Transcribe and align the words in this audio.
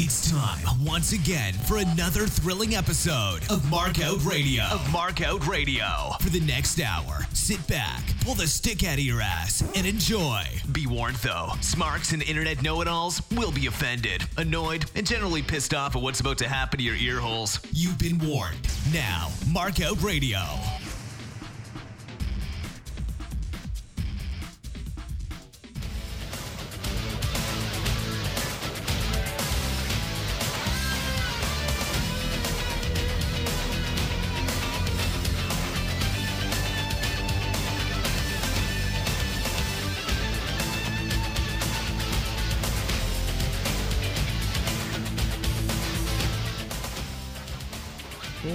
It's 0.00 0.30
time 0.30 0.84
once 0.84 1.10
again 1.10 1.54
for 1.54 1.78
another 1.78 2.24
thrilling 2.24 2.76
episode 2.76 3.40
of 3.50 3.62
Markout 3.62 4.24
Radio. 4.24 4.62
Of 4.62 4.80
Markout 4.92 5.48
Radio. 5.48 5.86
For 6.20 6.30
the 6.30 6.38
next 6.38 6.80
hour, 6.80 7.26
sit 7.32 7.66
back, 7.66 8.04
pull 8.20 8.34
the 8.34 8.46
stick 8.46 8.84
out 8.84 8.98
of 8.98 9.04
your 9.04 9.20
ass, 9.20 9.64
and 9.74 9.84
enjoy. 9.84 10.44
Be 10.70 10.86
warned 10.86 11.16
though, 11.16 11.50
smarks 11.62 12.12
and 12.12 12.22
internet 12.22 12.62
know-it-alls 12.62 13.22
will 13.32 13.50
be 13.50 13.66
offended, 13.66 14.22
annoyed, 14.36 14.88
and 14.94 15.04
generally 15.04 15.42
pissed 15.42 15.74
off 15.74 15.96
at 15.96 16.02
what's 16.02 16.20
about 16.20 16.38
to 16.38 16.48
happen 16.48 16.78
to 16.78 16.84
your 16.84 16.94
ear 16.94 17.18
holes. 17.18 17.58
You've 17.72 17.98
been 17.98 18.20
warned. 18.20 18.68
Now, 18.92 19.30
Markout 19.46 20.00
Radio. 20.04 20.38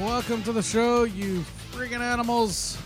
Welcome 0.02 0.42
to 0.44 0.52
the 0.52 0.64
show, 0.64 1.04
you 1.04 1.46
freaking 1.72 2.00
animals. 2.00 2.80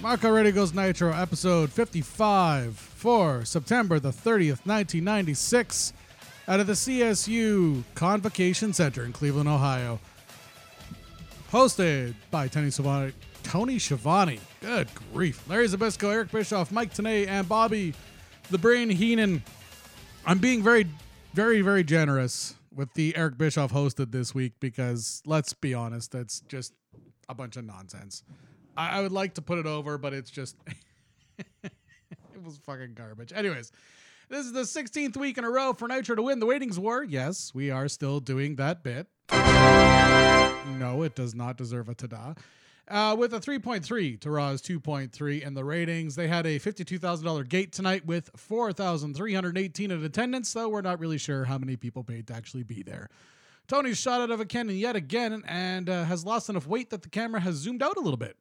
Markout 0.00 0.34
Radio 0.34 0.50
Goes 0.50 0.72
Nitro, 0.72 1.12
episode 1.12 1.70
55 1.70 2.74
for 2.74 3.44
September 3.44 4.00
the 4.00 4.08
30th, 4.08 4.64
1996, 4.64 5.92
out 6.48 6.60
of 6.60 6.66
the 6.66 6.72
CSU 6.72 7.84
Convocation 7.94 8.72
Center 8.72 9.04
in 9.04 9.12
Cleveland, 9.12 9.50
Ohio. 9.50 10.00
Hosted 11.52 12.14
by 12.30 12.48
Tony 12.48 12.70
Schiavone. 12.70 13.12
Tony 13.42 13.78
Schiavone. 13.78 14.40
Good 14.62 14.88
grief. 15.12 15.46
Larry 15.46 15.68
Zbyszko, 15.68 16.10
Eric 16.10 16.32
Bischoff, 16.32 16.72
Mike 16.72 16.94
Tenay, 16.94 17.28
and 17.28 17.46
Bobby 17.46 17.92
the 18.50 18.58
Brain 18.58 18.88
Heenan. 18.88 19.42
I'm 20.24 20.38
being 20.38 20.62
very, 20.62 20.86
very, 21.34 21.60
very 21.60 21.84
generous 21.84 22.55
with 22.76 22.92
the 22.94 23.16
Eric 23.16 23.38
Bischoff 23.38 23.72
hosted 23.72 24.12
this 24.12 24.34
week 24.34 24.52
because 24.60 25.22
let's 25.26 25.52
be 25.54 25.74
honest, 25.74 26.12
that's 26.12 26.40
just 26.40 26.74
a 27.28 27.34
bunch 27.34 27.56
of 27.56 27.64
nonsense. 27.64 28.22
I, 28.76 28.98
I 28.98 29.00
would 29.00 29.12
like 29.12 29.34
to 29.34 29.42
put 29.42 29.58
it 29.58 29.66
over, 29.66 29.98
but 29.98 30.12
it's 30.12 30.30
just 30.30 30.56
it 31.62 31.72
was 32.44 32.58
fucking 32.58 32.94
garbage. 32.94 33.32
Anyways, 33.34 33.72
this 34.28 34.44
is 34.44 34.52
the 34.52 34.60
16th 34.60 35.16
week 35.16 35.38
in 35.38 35.44
a 35.44 35.50
row 35.50 35.72
for 35.72 35.88
Nitro 35.88 36.14
to 36.16 36.22
win 36.22 36.38
the 36.38 36.46
Ratings 36.46 36.78
War. 36.78 37.02
Yes, 37.02 37.52
we 37.54 37.70
are 37.70 37.88
still 37.88 38.20
doing 38.20 38.56
that 38.56 38.82
bit. 38.82 39.06
No, 40.78 41.02
it 41.02 41.14
does 41.14 41.34
not 41.34 41.56
deserve 41.56 41.88
a 41.88 41.94
ta-da. 41.94 42.34
Uh, 42.88 43.16
with 43.18 43.34
a 43.34 43.40
3.3 43.40 44.20
to 44.20 44.30
Raw's 44.30 44.62
2.3 44.62 45.42
in 45.42 45.54
the 45.54 45.64
ratings. 45.64 46.14
They 46.14 46.28
had 46.28 46.46
a 46.46 46.60
$52,000 46.60 47.48
gate 47.48 47.72
tonight 47.72 48.06
with 48.06 48.30
4,318 48.36 49.90
in 49.90 50.04
attendance, 50.04 50.52
though 50.52 50.68
we're 50.68 50.82
not 50.82 51.00
really 51.00 51.18
sure 51.18 51.44
how 51.44 51.58
many 51.58 51.74
people 51.74 52.04
paid 52.04 52.28
to 52.28 52.34
actually 52.34 52.62
be 52.62 52.84
there. 52.84 53.08
Tony's 53.66 53.98
shot 53.98 54.20
out 54.20 54.30
of 54.30 54.38
a 54.38 54.44
cannon 54.44 54.76
yet 54.76 54.94
again 54.94 55.42
and 55.48 55.90
uh, 55.90 56.04
has 56.04 56.24
lost 56.24 56.48
enough 56.48 56.68
weight 56.68 56.90
that 56.90 57.02
the 57.02 57.08
camera 57.08 57.40
has 57.40 57.56
zoomed 57.56 57.82
out 57.82 57.96
a 57.96 58.00
little 58.00 58.16
bit. 58.16 58.36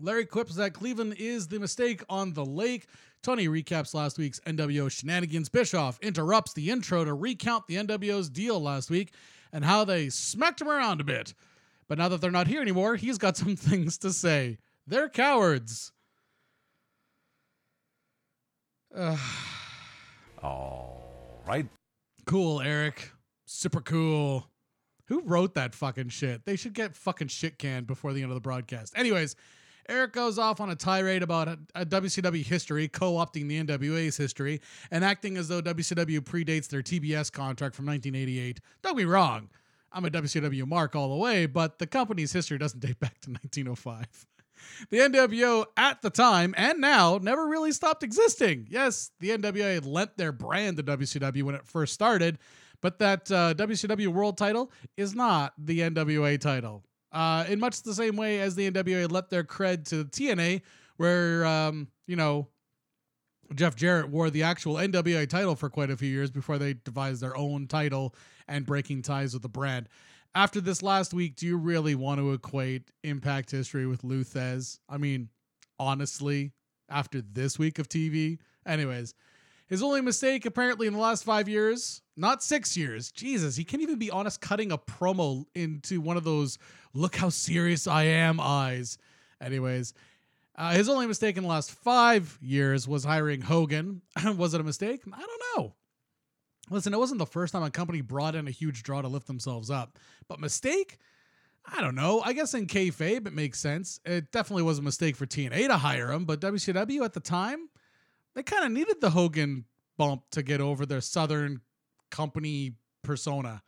Larry 0.00 0.26
quips 0.26 0.56
that 0.56 0.74
Cleveland 0.74 1.14
is 1.18 1.46
the 1.46 1.60
mistake 1.60 2.02
on 2.08 2.32
the 2.32 2.44
lake. 2.44 2.86
Tony 3.22 3.46
recaps 3.46 3.94
last 3.94 4.18
week's 4.18 4.40
NWO 4.40 4.90
shenanigans. 4.90 5.48
Bischoff 5.48 6.00
interrupts 6.00 6.52
the 6.52 6.70
intro 6.70 7.04
to 7.04 7.14
recount 7.14 7.68
the 7.68 7.76
NWO's 7.76 8.28
deal 8.28 8.60
last 8.60 8.90
week 8.90 9.12
and 9.52 9.64
how 9.64 9.84
they 9.84 10.08
smacked 10.08 10.60
him 10.60 10.68
around 10.68 11.00
a 11.00 11.04
bit. 11.04 11.32
But 11.88 11.98
now 11.98 12.08
that 12.08 12.20
they're 12.20 12.30
not 12.30 12.48
here 12.48 12.60
anymore, 12.60 12.96
he's 12.96 13.18
got 13.18 13.36
some 13.36 13.56
things 13.56 13.98
to 13.98 14.12
say. 14.12 14.58
They're 14.86 15.08
cowards. 15.08 15.92
Ugh. 18.96 19.18
All 20.42 21.42
right. 21.46 21.66
Cool, 22.26 22.60
Eric. 22.60 23.12
Super 23.46 23.80
cool. 23.80 24.48
Who 25.06 25.20
wrote 25.22 25.54
that 25.54 25.74
fucking 25.74 26.08
shit? 26.08 26.44
They 26.44 26.56
should 26.56 26.74
get 26.74 26.96
fucking 26.96 27.28
shit 27.28 27.58
canned 27.58 27.86
before 27.86 28.12
the 28.12 28.22
end 28.22 28.30
of 28.32 28.34
the 28.34 28.40
broadcast. 28.40 28.92
Anyways, 28.96 29.36
Eric 29.88 30.12
goes 30.12 30.38
off 30.38 30.60
on 30.60 30.70
a 30.70 30.74
tirade 30.74 31.22
about 31.22 31.46
a, 31.46 31.58
a 31.76 31.86
WCW 31.86 32.44
history, 32.44 32.88
co 32.88 33.12
opting 33.12 33.48
the 33.48 33.62
NWA's 33.62 34.16
history, 34.16 34.60
and 34.90 35.04
acting 35.04 35.36
as 35.36 35.46
though 35.46 35.62
WCW 35.62 36.20
predates 36.20 36.68
their 36.68 36.82
TBS 36.82 37.30
contract 37.30 37.76
from 37.76 37.86
1988. 37.86 38.60
Don't 38.82 38.96
be 38.96 39.04
wrong. 39.04 39.48
I'm 39.92 40.04
a 40.04 40.10
WCW 40.10 40.66
mark 40.66 40.94
all 40.94 41.08
the 41.10 41.16
way, 41.16 41.46
but 41.46 41.78
the 41.78 41.86
company's 41.86 42.32
history 42.32 42.58
doesn't 42.58 42.80
date 42.80 42.98
back 43.00 43.20
to 43.20 43.30
1905. 43.30 44.06
The 44.90 44.98
NWO 44.98 45.66
at 45.76 46.02
the 46.02 46.10
time 46.10 46.54
and 46.56 46.80
now 46.80 47.18
never 47.22 47.46
really 47.46 47.72
stopped 47.72 48.02
existing. 48.02 48.66
Yes, 48.70 49.10
the 49.20 49.30
NWA 49.30 49.74
had 49.74 49.86
lent 49.86 50.16
their 50.16 50.32
brand 50.32 50.78
to 50.78 50.82
WCW 50.82 51.42
when 51.42 51.54
it 51.54 51.66
first 51.66 51.92
started, 51.92 52.38
but 52.80 52.98
that 52.98 53.30
uh, 53.30 53.54
WCW 53.54 54.08
World 54.08 54.38
title 54.38 54.72
is 54.96 55.14
not 55.14 55.52
the 55.58 55.80
NWA 55.80 56.40
title. 56.40 56.84
Uh, 57.12 57.44
in 57.48 57.60
much 57.60 57.82
the 57.82 57.94
same 57.94 58.16
way 58.16 58.40
as 58.40 58.54
the 58.54 58.70
NWA 58.70 59.10
let 59.10 59.30
their 59.30 59.44
cred 59.44 59.88
to 59.88 60.04
TNA, 60.04 60.62
where, 60.96 61.46
um, 61.46 61.88
you 62.06 62.16
know, 62.16 62.48
Jeff 63.54 63.76
Jarrett 63.76 64.10
wore 64.10 64.30
the 64.30 64.42
actual 64.42 64.74
NWA 64.74 65.28
title 65.28 65.56
for 65.56 65.68
quite 65.68 65.90
a 65.90 65.96
few 65.96 66.08
years 66.08 66.30
before 66.30 66.58
they 66.58 66.74
devised 66.74 67.22
their 67.22 67.36
own 67.36 67.66
title 67.66 68.14
and 68.48 68.66
breaking 68.66 69.02
ties 69.02 69.32
with 69.32 69.42
the 69.42 69.48
brand. 69.48 69.88
After 70.34 70.60
this 70.60 70.82
last 70.82 71.14
week, 71.14 71.36
do 71.36 71.46
you 71.46 71.56
really 71.56 71.94
want 71.94 72.20
to 72.20 72.32
equate 72.32 72.90
Impact 73.04 73.50
history 73.50 73.86
with 73.86 74.04
Lou 74.04 74.22
Thesz? 74.22 74.78
I 74.88 74.98
mean, 74.98 75.30
honestly, 75.78 76.52
after 76.90 77.22
this 77.22 77.58
week 77.58 77.78
of 77.78 77.88
TV? 77.88 78.38
Anyways, 78.66 79.14
his 79.66 79.82
only 79.82 80.00
mistake 80.00 80.44
apparently 80.44 80.86
in 80.86 80.92
the 80.92 80.98
last 80.98 81.24
five 81.24 81.48
years, 81.48 82.02
not 82.16 82.42
six 82.42 82.76
years. 82.76 83.10
Jesus, 83.10 83.56
he 83.56 83.64
can't 83.64 83.82
even 83.82 83.98
be 83.98 84.10
honest 84.10 84.40
cutting 84.40 84.72
a 84.72 84.78
promo 84.78 85.44
into 85.54 86.00
one 86.00 86.16
of 86.16 86.24
those 86.24 86.58
look 86.94 87.16
how 87.16 87.28
serious 87.28 87.86
I 87.86 88.04
am 88.04 88.38
eyes. 88.40 88.98
Anyways, 89.40 89.92
uh, 90.56 90.72
his 90.72 90.88
only 90.88 91.06
mistake 91.06 91.36
in 91.36 91.42
the 91.42 91.48
last 91.48 91.70
five 91.70 92.38
years 92.40 92.88
was 92.88 93.04
hiring 93.04 93.42
Hogan. 93.42 94.02
was 94.36 94.54
it 94.54 94.60
a 94.60 94.64
mistake? 94.64 95.02
I 95.12 95.18
don't 95.18 95.42
know. 95.56 95.74
Listen, 96.70 96.94
it 96.94 96.98
wasn't 96.98 97.18
the 97.18 97.26
first 97.26 97.52
time 97.52 97.62
a 97.62 97.70
company 97.70 98.00
brought 98.00 98.34
in 98.34 98.48
a 98.48 98.50
huge 98.50 98.82
draw 98.82 99.00
to 99.02 99.08
lift 99.08 99.26
themselves 99.26 99.70
up, 99.70 99.98
but 100.28 100.40
mistake? 100.40 100.98
I 101.64 101.80
don't 101.80 101.94
know. 101.94 102.22
I 102.24 102.32
guess 102.32 102.54
in 102.54 102.66
kayfabe 102.66 103.26
it 103.26 103.32
makes 103.32 103.58
sense. 103.58 104.00
It 104.04 104.32
definitely 104.32 104.62
was 104.62 104.78
a 104.78 104.82
mistake 104.82 105.16
for 105.16 105.26
TNA 105.26 105.68
to 105.68 105.76
hire 105.76 106.10
him, 106.10 106.24
but 106.24 106.40
WCW 106.40 107.04
at 107.04 107.12
the 107.12 107.20
time, 107.20 107.68
they 108.34 108.42
kind 108.42 108.64
of 108.64 108.72
needed 108.72 109.00
the 109.00 109.10
Hogan 109.10 109.64
bump 109.96 110.22
to 110.30 110.42
get 110.42 110.60
over 110.60 110.86
their 110.86 111.00
Southern 111.00 111.60
company 112.10 112.72
persona. 113.02 113.62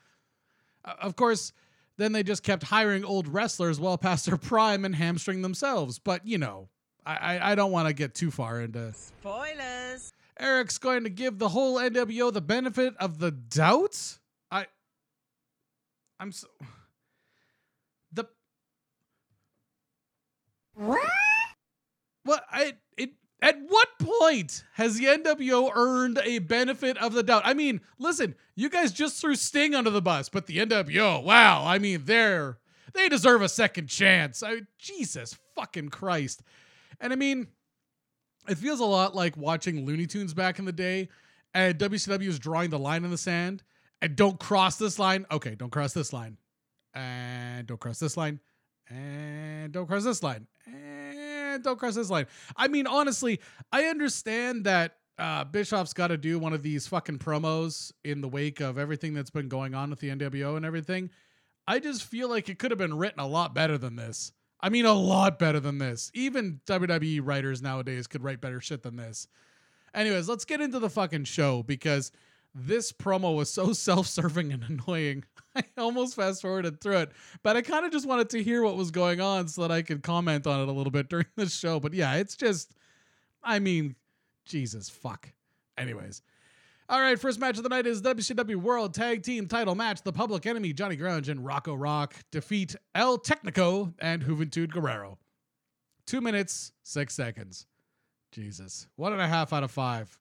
Uh, 0.85 0.95
of 1.01 1.17
course, 1.17 1.53
then 1.97 2.13
they 2.13 2.23
just 2.23 2.43
kept 2.43 2.65
hiring 2.65 3.05
old 3.05 3.29
wrestlers 3.29 3.81
well 3.81 3.99
past 3.99 4.27
their 4.27 4.37
prime 4.37 4.85
and 4.85 4.95
hamstring 4.95 5.43
themselves. 5.43 5.99
But 5.99 6.27
you 6.27 6.39
know, 6.39 6.69
I 7.07 7.53
I, 7.53 7.55
don't 7.55 7.73
want 7.73 7.89
to 7.89 7.95
get 7.95 8.15
too 8.15 8.31
far 8.31 8.61
into 8.61 8.93
Spoilers. 8.93 10.13
Eric's 10.39 10.79
going 10.79 11.05
to 11.05 11.11
give 11.11 11.39
the 11.39 11.49
whole 11.49 11.77
NWO 11.77 12.33
the 12.33 12.41
benefit 12.41 12.95
of 12.99 13.19
the 13.19 13.31
doubt. 13.31 14.19
I, 14.51 14.67
I'm 16.21 16.33
so 16.33 16.47
the 18.13 18.27
What? 20.75 21.01
what 22.25 22.45
I 22.51 22.75
it. 22.97 23.11
At 23.41 23.57
what 23.69 23.89
point 24.01 24.65
has 24.75 24.99
the 24.99 25.05
NWO 25.05 25.71
earned 25.73 26.21
a 26.25 26.41
benefit 26.41 26.99
of 26.99 27.13
the 27.13 27.23
doubt? 27.23 27.43
I 27.45 27.55
mean, 27.55 27.81
listen, 27.99 28.35
you 28.57 28.69
guys 28.69 28.93
just 28.93 29.21
threw 29.21 29.37
Sting 29.37 29.77
under 29.77 29.91
the 29.91 30.03
bus, 30.03 30.29
but 30.29 30.47
the 30.47 30.59
NWO, 30.59 31.23
wow, 31.23 31.65
I 31.65 31.79
mean, 31.79 32.03
they're 32.05 32.59
they 32.95 33.09
deserve 33.09 33.43
a 33.43 33.49
second 33.49 33.89
chance. 33.89 34.43
I 34.43 34.63
Jesus 34.79 35.37
fucking 35.55 35.91
Christ. 35.91 36.43
And 37.01 37.13
I 37.13 37.17
mean, 37.17 37.49
it 38.49 38.59
feels 38.59 38.81
a 38.81 38.85
lot 38.85 39.15
like 39.15 39.37
watching 39.37 39.85
Looney 39.85 40.07
Tunes 40.07 40.35
back 40.35 40.59
in 40.59 40.65
the 40.65 40.73
day, 40.73 41.09
and 41.55 41.79
WCW 41.79 42.29
is 42.29 42.39
drawing 42.39 42.71
the 42.71 42.79
line 42.79 43.05
in 43.05 43.11
the 43.11 43.19
sand. 43.19 43.63
And 44.01 44.15
don't 44.15 44.39
cross 44.39 44.77
this 44.77 44.99
line. 44.99 45.27
Okay, 45.31 45.55
don't 45.55 45.71
cross 45.71 45.93
this 45.93 46.13
line. 46.13 46.37
And 46.95 47.67
don't 47.67 47.81
cross 47.81 47.99
this 47.99 48.17
line. 48.17 48.41
And 48.89 49.73
don't 49.73 49.87
cross 49.87 50.05
this 50.05 50.23
line. 50.23 50.47
And 50.67 51.63
don't 51.63 51.79
cross 51.79 51.97
this 51.97 52.11
line. 52.11 52.27
I 52.57 52.69
mean, 52.69 52.87
honestly, 52.87 53.41
I 53.73 53.85
understand 53.85 54.65
that 54.65 54.97
uh, 55.19 55.45
Bischoff's 55.45 55.93
got 55.93 56.09
to 56.09 56.17
do 56.17 56.39
one 56.39 56.53
of 56.53 56.63
these 56.63 56.87
fucking 56.87 57.19
promos 57.19 57.93
in 58.05 58.21
the 58.21 58.29
wake 58.29 58.61
of 58.61 58.79
everything 58.79 59.15
that's 59.15 59.31
been 59.31 59.49
going 59.49 59.75
on 59.75 59.91
with 59.91 59.99
the 59.99 60.11
NWO 60.11 60.57
and 60.57 60.65
everything. 60.65 61.11
I 61.67 61.81
just 61.81 62.05
feel 62.05 62.29
like 62.29 62.49
it 62.49 62.59
could 62.59 62.71
have 62.71 62.79
been 62.79 62.97
written 62.97 63.21
a 63.21 63.27
lot 63.27 63.53
better 63.53 63.77
than 63.77 63.97
this. 63.97 64.33
I 64.61 64.69
mean, 64.71 64.87
a 64.87 64.93
lot 64.93 65.39
better 65.39 65.61
than 65.61 65.79
this. 65.79 66.11
Even 66.15 66.61
WWE 66.67 67.21
writers 67.23 67.63
nowadays 67.63 68.07
could 68.07 68.25
write 68.25 68.41
better 68.41 68.61
shit 68.61 68.83
than 68.83 68.97
this. 68.97 69.29
Anyways, 69.95 70.29
let's 70.29 70.45
get 70.45 70.61
into 70.61 70.79
the 70.79 70.91
fucking 70.91 71.25
show 71.25 71.63
because 71.63 72.13
this 72.55 72.93
promo 72.93 73.37
was 73.37 73.51
so 73.51 73.73
self-serving 73.73 74.53
and 74.53 74.65
annoying. 74.65 75.25
I 75.57 75.65
almost 75.77 76.17
fast 76.17 76.43
forwarded 76.43 76.81
through 76.81 76.99
it, 76.99 77.13
but 77.43 77.57
I 77.57 77.63
kind 77.63 77.85
of 77.85 77.93
just 77.93 78.07
wanted 78.07 78.31
to 78.31 78.43
hear 78.43 78.63
what 78.63 78.77
was 78.77 78.91
going 78.91 79.21
on 79.21 79.49
so 79.49 79.63
that 79.63 79.73
I 79.73 79.83
could 79.83 80.03
comment 80.03 80.47
on 80.47 80.61
it 80.61 80.69
a 80.69 80.73
little 80.73 80.91
bit 80.91 81.09
during 81.11 81.27
the 81.37 81.49
show. 81.49 81.81
But 81.81 81.95
yeah, 81.95 82.15
it's 82.15 82.37
just, 82.37 82.75
I 83.43 83.59
mean, 83.59 83.95
Jesus 84.45 84.89
fuck. 84.89 85.33
Anyways. 85.77 86.23
All 86.91 87.03
right, 87.03 87.21
first 87.21 87.39
match 87.39 87.59
of 87.59 87.65
the 87.65 87.69
night 87.69 87.87
is 87.87 88.01
WCW 88.01 88.57
World 88.57 88.95
Tag 88.95 89.23
Team 89.23 89.47
Title 89.47 89.75
match. 89.75 90.01
The 90.03 90.13
Public 90.13 90.47
Enemy, 90.47 90.73
Johnny 90.73 90.97
Grunge 90.97 91.29
and 91.29 91.45
Rocco 91.45 91.75
Rock 91.75 92.15
defeat 92.31 92.77
El 92.95 93.19
Technico 93.19 93.93
and 93.99 94.25
Juventud 94.25 94.69
Guerrera. 94.69 95.19
Two 96.07 96.23
minutes, 96.23 96.73
six 96.83 97.15
seconds. 97.15 97.67
Jesus. 98.33 98.87
One 98.97 99.13
and 99.13 99.21
a 99.21 99.29
half 99.29 99.53
out 99.53 99.65
of 99.65 99.71
five. 99.71 100.19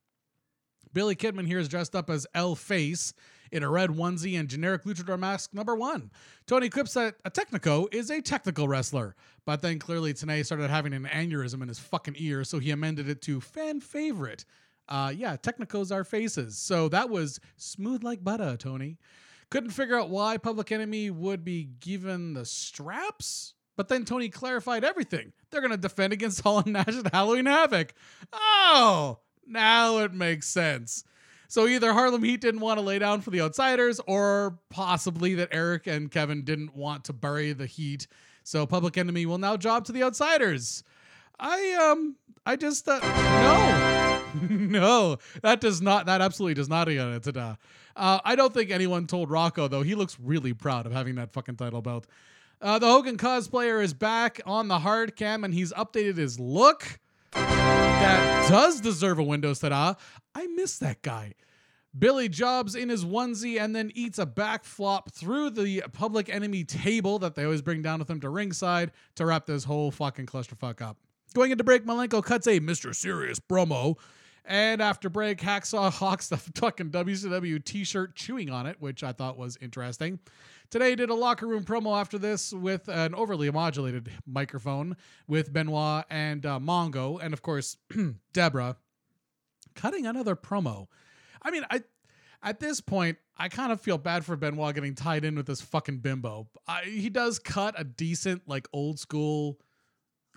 Billy 0.91 1.15
Kidman 1.15 1.47
here 1.47 1.59
is 1.59 1.69
dressed 1.69 1.95
up 1.95 2.09
as 2.09 2.27
El 2.35 2.53
Face 2.53 3.13
in 3.49 3.63
a 3.63 3.69
red 3.69 3.91
onesie 3.91 4.37
and 4.37 4.49
generic 4.49 4.83
luchador 4.83 5.17
mask 5.17 5.53
number 5.53 5.73
one. 5.73 6.11
Tony 6.47 6.67
quips 6.67 6.95
that 6.95 7.15
a 7.23 7.31
Technico 7.31 7.87
is 7.93 8.09
a 8.09 8.21
technical 8.21 8.67
wrestler, 8.67 9.15
but 9.45 9.61
then 9.61 9.79
clearly 9.79 10.13
Tenay 10.13 10.45
started 10.45 10.69
having 10.69 10.91
an 10.91 11.05
aneurysm 11.05 11.61
in 11.61 11.69
his 11.69 11.79
fucking 11.79 12.15
ear, 12.17 12.43
so 12.43 12.59
he 12.59 12.71
amended 12.71 13.07
it 13.07 13.21
to 13.21 13.39
fan 13.39 13.79
favorite. 13.79 14.43
Uh, 14.89 15.13
yeah, 15.15 15.35
Technicos 15.37 15.91
are 15.91 16.03
faces. 16.03 16.57
So 16.57 16.89
that 16.89 17.09
was 17.09 17.39
smooth 17.57 18.03
like 18.03 18.23
butter, 18.23 18.55
Tony. 18.57 18.97
Couldn't 19.49 19.71
figure 19.71 19.99
out 19.99 20.09
why 20.09 20.37
Public 20.37 20.71
Enemy 20.71 21.09
would 21.09 21.45
be 21.45 21.69
given 21.79 22.33
the 22.33 22.45
straps, 22.45 23.53
but 23.77 23.87
then 23.87 24.03
Tony 24.03 24.29
clarified 24.29 24.83
everything. 24.83 25.31
They're 25.49 25.61
going 25.61 25.71
to 25.71 25.77
defend 25.77 26.13
against 26.13 26.41
Hall 26.43 26.59
and 26.59 26.73
Nash 26.73 26.89
at 26.89 27.13
Halloween 27.13 27.45
Havoc. 27.45 27.93
Oh, 28.33 29.19
now 29.45 29.99
it 29.99 30.13
makes 30.13 30.47
sense. 30.47 31.03
So 31.47 31.65
either 31.65 31.93
Harlem 31.93 32.23
Heat 32.23 32.41
didn't 32.41 32.59
want 32.59 32.77
to 32.77 32.85
lay 32.85 32.99
down 32.99 33.21
for 33.21 33.29
the 33.29 33.41
outsiders, 33.41 34.01
or 34.05 34.59
possibly 34.69 35.35
that 35.35 35.49
Eric 35.51 35.87
and 35.87 36.11
Kevin 36.11 36.43
didn't 36.43 36.75
want 36.75 37.05
to 37.05 37.13
bury 37.13 37.53
the 37.53 37.65
Heat. 37.65 38.07
So 38.43 38.65
Public 38.65 38.97
Enemy 38.97 39.25
will 39.25 39.37
now 39.37 39.55
job 39.55 39.85
to 39.85 39.93
the 39.93 40.03
outsiders. 40.03 40.83
I 41.39 41.73
um 41.73 42.15
I 42.45 42.55
just 42.55 42.87
uh, 42.87 42.99
no 42.99 44.06
no 44.49 45.17
that 45.41 45.61
does 45.61 45.81
not 45.81 46.05
that 46.05 46.21
absolutely 46.21 46.53
does 46.53 46.69
not. 46.69 46.87
Uh, 46.87 48.19
I 48.23 48.35
don't 48.35 48.53
think 48.53 48.69
anyone 48.69 49.07
told 49.07 49.29
Rocco 49.29 49.67
though. 49.67 49.81
He 49.81 49.95
looks 49.95 50.17
really 50.19 50.53
proud 50.53 50.85
of 50.85 50.91
having 50.91 51.15
that 51.15 51.33
fucking 51.33 51.55
title 51.55 51.81
belt. 51.81 52.07
Uh, 52.61 52.79
the 52.79 52.87
Hogan 52.87 53.17
cosplayer 53.17 53.83
is 53.83 53.93
back 53.93 54.39
on 54.45 54.67
the 54.67 54.79
hard 54.79 55.15
cam 55.15 55.43
and 55.43 55.53
he's 55.53 55.73
updated 55.73 56.17
his 56.17 56.39
look. 56.39 56.99
That 57.31 58.49
does 58.49 58.81
deserve 58.81 59.19
a 59.19 59.23
Windows 59.23 59.59
ta 59.59 59.95
I 60.33 60.47
miss 60.47 60.77
that 60.79 61.01
guy. 61.01 61.33
Billy 61.97 62.29
jobs 62.29 62.75
in 62.75 62.89
his 62.89 63.03
onesie 63.03 63.59
and 63.59 63.75
then 63.75 63.91
eats 63.95 64.19
a 64.19 64.25
back 64.25 64.63
flop 64.63 65.11
through 65.11 65.51
the 65.51 65.83
public 65.93 66.29
enemy 66.29 66.63
table 66.63 67.17
that 67.19 67.35
they 67.35 67.43
always 67.43 67.61
bring 67.61 67.81
down 67.81 67.99
with 67.99 68.09
him 68.09 68.19
to 68.21 68.29
ringside 68.29 68.91
to 69.15 69.25
wrap 69.25 69.45
this 69.45 69.63
whole 69.63 69.89
fucking 69.89 70.25
clusterfuck 70.27 70.81
up. 70.81 70.97
Going 71.33 71.51
into 71.51 71.63
break, 71.63 71.85
Malenko 71.85 72.23
cuts 72.23 72.47
a 72.47 72.59
Mr. 72.59 72.93
Serious 72.95 73.39
promo. 73.39 73.97
And 74.47 74.81
after 74.81 75.09
break, 75.09 75.39
Hacksaw 75.39 75.91
hawks 75.91 76.29
the 76.29 76.37
fucking 76.37 76.89
WCW 76.89 77.63
t 77.63 77.83
shirt 77.83 78.15
chewing 78.15 78.49
on 78.49 78.65
it, 78.65 78.77
which 78.79 79.03
I 79.03 79.11
thought 79.11 79.37
was 79.37 79.57
interesting. 79.61 80.19
Tenay 80.71 80.97
did 80.97 81.09
a 81.09 81.13
locker 81.13 81.47
room 81.47 81.63
promo 81.63 81.99
after 81.99 82.17
this 82.17 82.51
with 82.53 82.87
an 82.87 83.13
overly 83.13 83.49
modulated 83.51 84.09
microphone 84.25 84.97
with 85.27 85.53
Benoit 85.53 86.05
and 86.09 86.45
uh, 86.45 86.59
Mongo, 86.59 87.21
and 87.21 87.33
of 87.33 87.41
course 87.41 87.77
Deborah 88.33 88.77
cutting 89.75 90.05
another 90.05 90.35
promo. 90.35 90.87
I 91.41 91.51
mean, 91.51 91.63
I 91.69 91.83
at 92.41 92.59
this 92.59 92.81
point 92.81 93.17
I 93.37 93.49
kind 93.49 93.71
of 93.71 93.79
feel 93.79 93.97
bad 93.97 94.25
for 94.25 94.35
Benoit 94.35 94.73
getting 94.73 94.95
tied 94.95 95.23
in 95.23 95.35
with 95.35 95.45
this 95.45 95.61
fucking 95.61 95.99
bimbo. 95.99 96.47
I, 96.67 96.83
he 96.83 97.09
does 97.09 97.39
cut 97.39 97.75
a 97.77 97.83
decent 97.83 98.47
like 98.47 98.67
old 98.73 98.99
school 98.99 99.59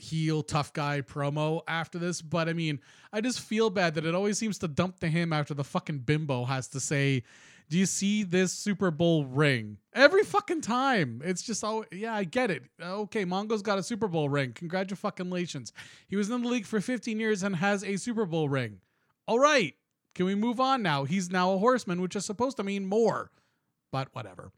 heel 0.01 0.43
tough 0.43 0.73
guy 0.73 1.03
promo 1.03 1.63
after 1.69 1.99
this, 1.99 2.23
but 2.23 2.49
I 2.49 2.53
mean, 2.53 2.81
I 3.13 3.21
just 3.21 3.41
feel 3.41 3.71
bad 3.71 3.95
that 3.95 4.05
it 4.05 4.15
always 4.15 4.39
seems 4.39 4.59
to 4.59 4.69
dump 4.69 5.01
to 5.01 5.09
him 5.09 5.33
after 5.33 5.55
the 5.55 5.65
fucking 5.65 6.01
bimbo 6.01 6.45
has 6.45 6.69
to 6.69 6.81
say 6.81 7.23
do 7.71 7.79
you 7.79 7.87
see 7.87 8.25
this 8.25 8.53
Super 8.53 8.91
Bowl 8.91 9.25
ring? 9.25 9.79
Every 9.95 10.25
fucking 10.25 10.61
time. 10.61 11.23
It's 11.25 11.41
just 11.41 11.63
oh 11.63 11.85
yeah, 11.93 12.13
I 12.13 12.25
get 12.25 12.51
it. 12.51 12.65
Okay, 12.83 13.25
Mongo's 13.25 13.63
got 13.63 13.79
a 13.79 13.83
Super 13.83 14.09
Bowl 14.09 14.29
ring. 14.29 14.53
Congratulations. 14.53 15.33
Lations. 15.33 15.73
He 16.09 16.17
was 16.17 16.29
in 16.29 16.43
the 16.43 16.49
league 16.49 16.67
for 16.67 16.81
15 16.81 17.21
years 17.21 17.45
and 17.45 17.55
has 17.57 17.85
a 17.85 17.97
Super 17.97 18.27
Bowl 18.27 18.49
ring. 18.49 18.81
All 19.29 19.39
right. 19.39 19.75
Can 20.17 20.27
we 20.27 20.35
move 20.35 20.59
on 20.59 20.83
now? 20.83 21.05
He's 21.05 21.31
now 21.31 21.53
a 21.53 21.59
horseman, 21.59 22.03
which 22.03 22.17
is 22.17 22.27
supposed 22.27 22.57
to 22.57 22.65
mean 22.65 22.87
more. 22.87 23.31
But 23.93 24.09
whatever. 24.13 24.51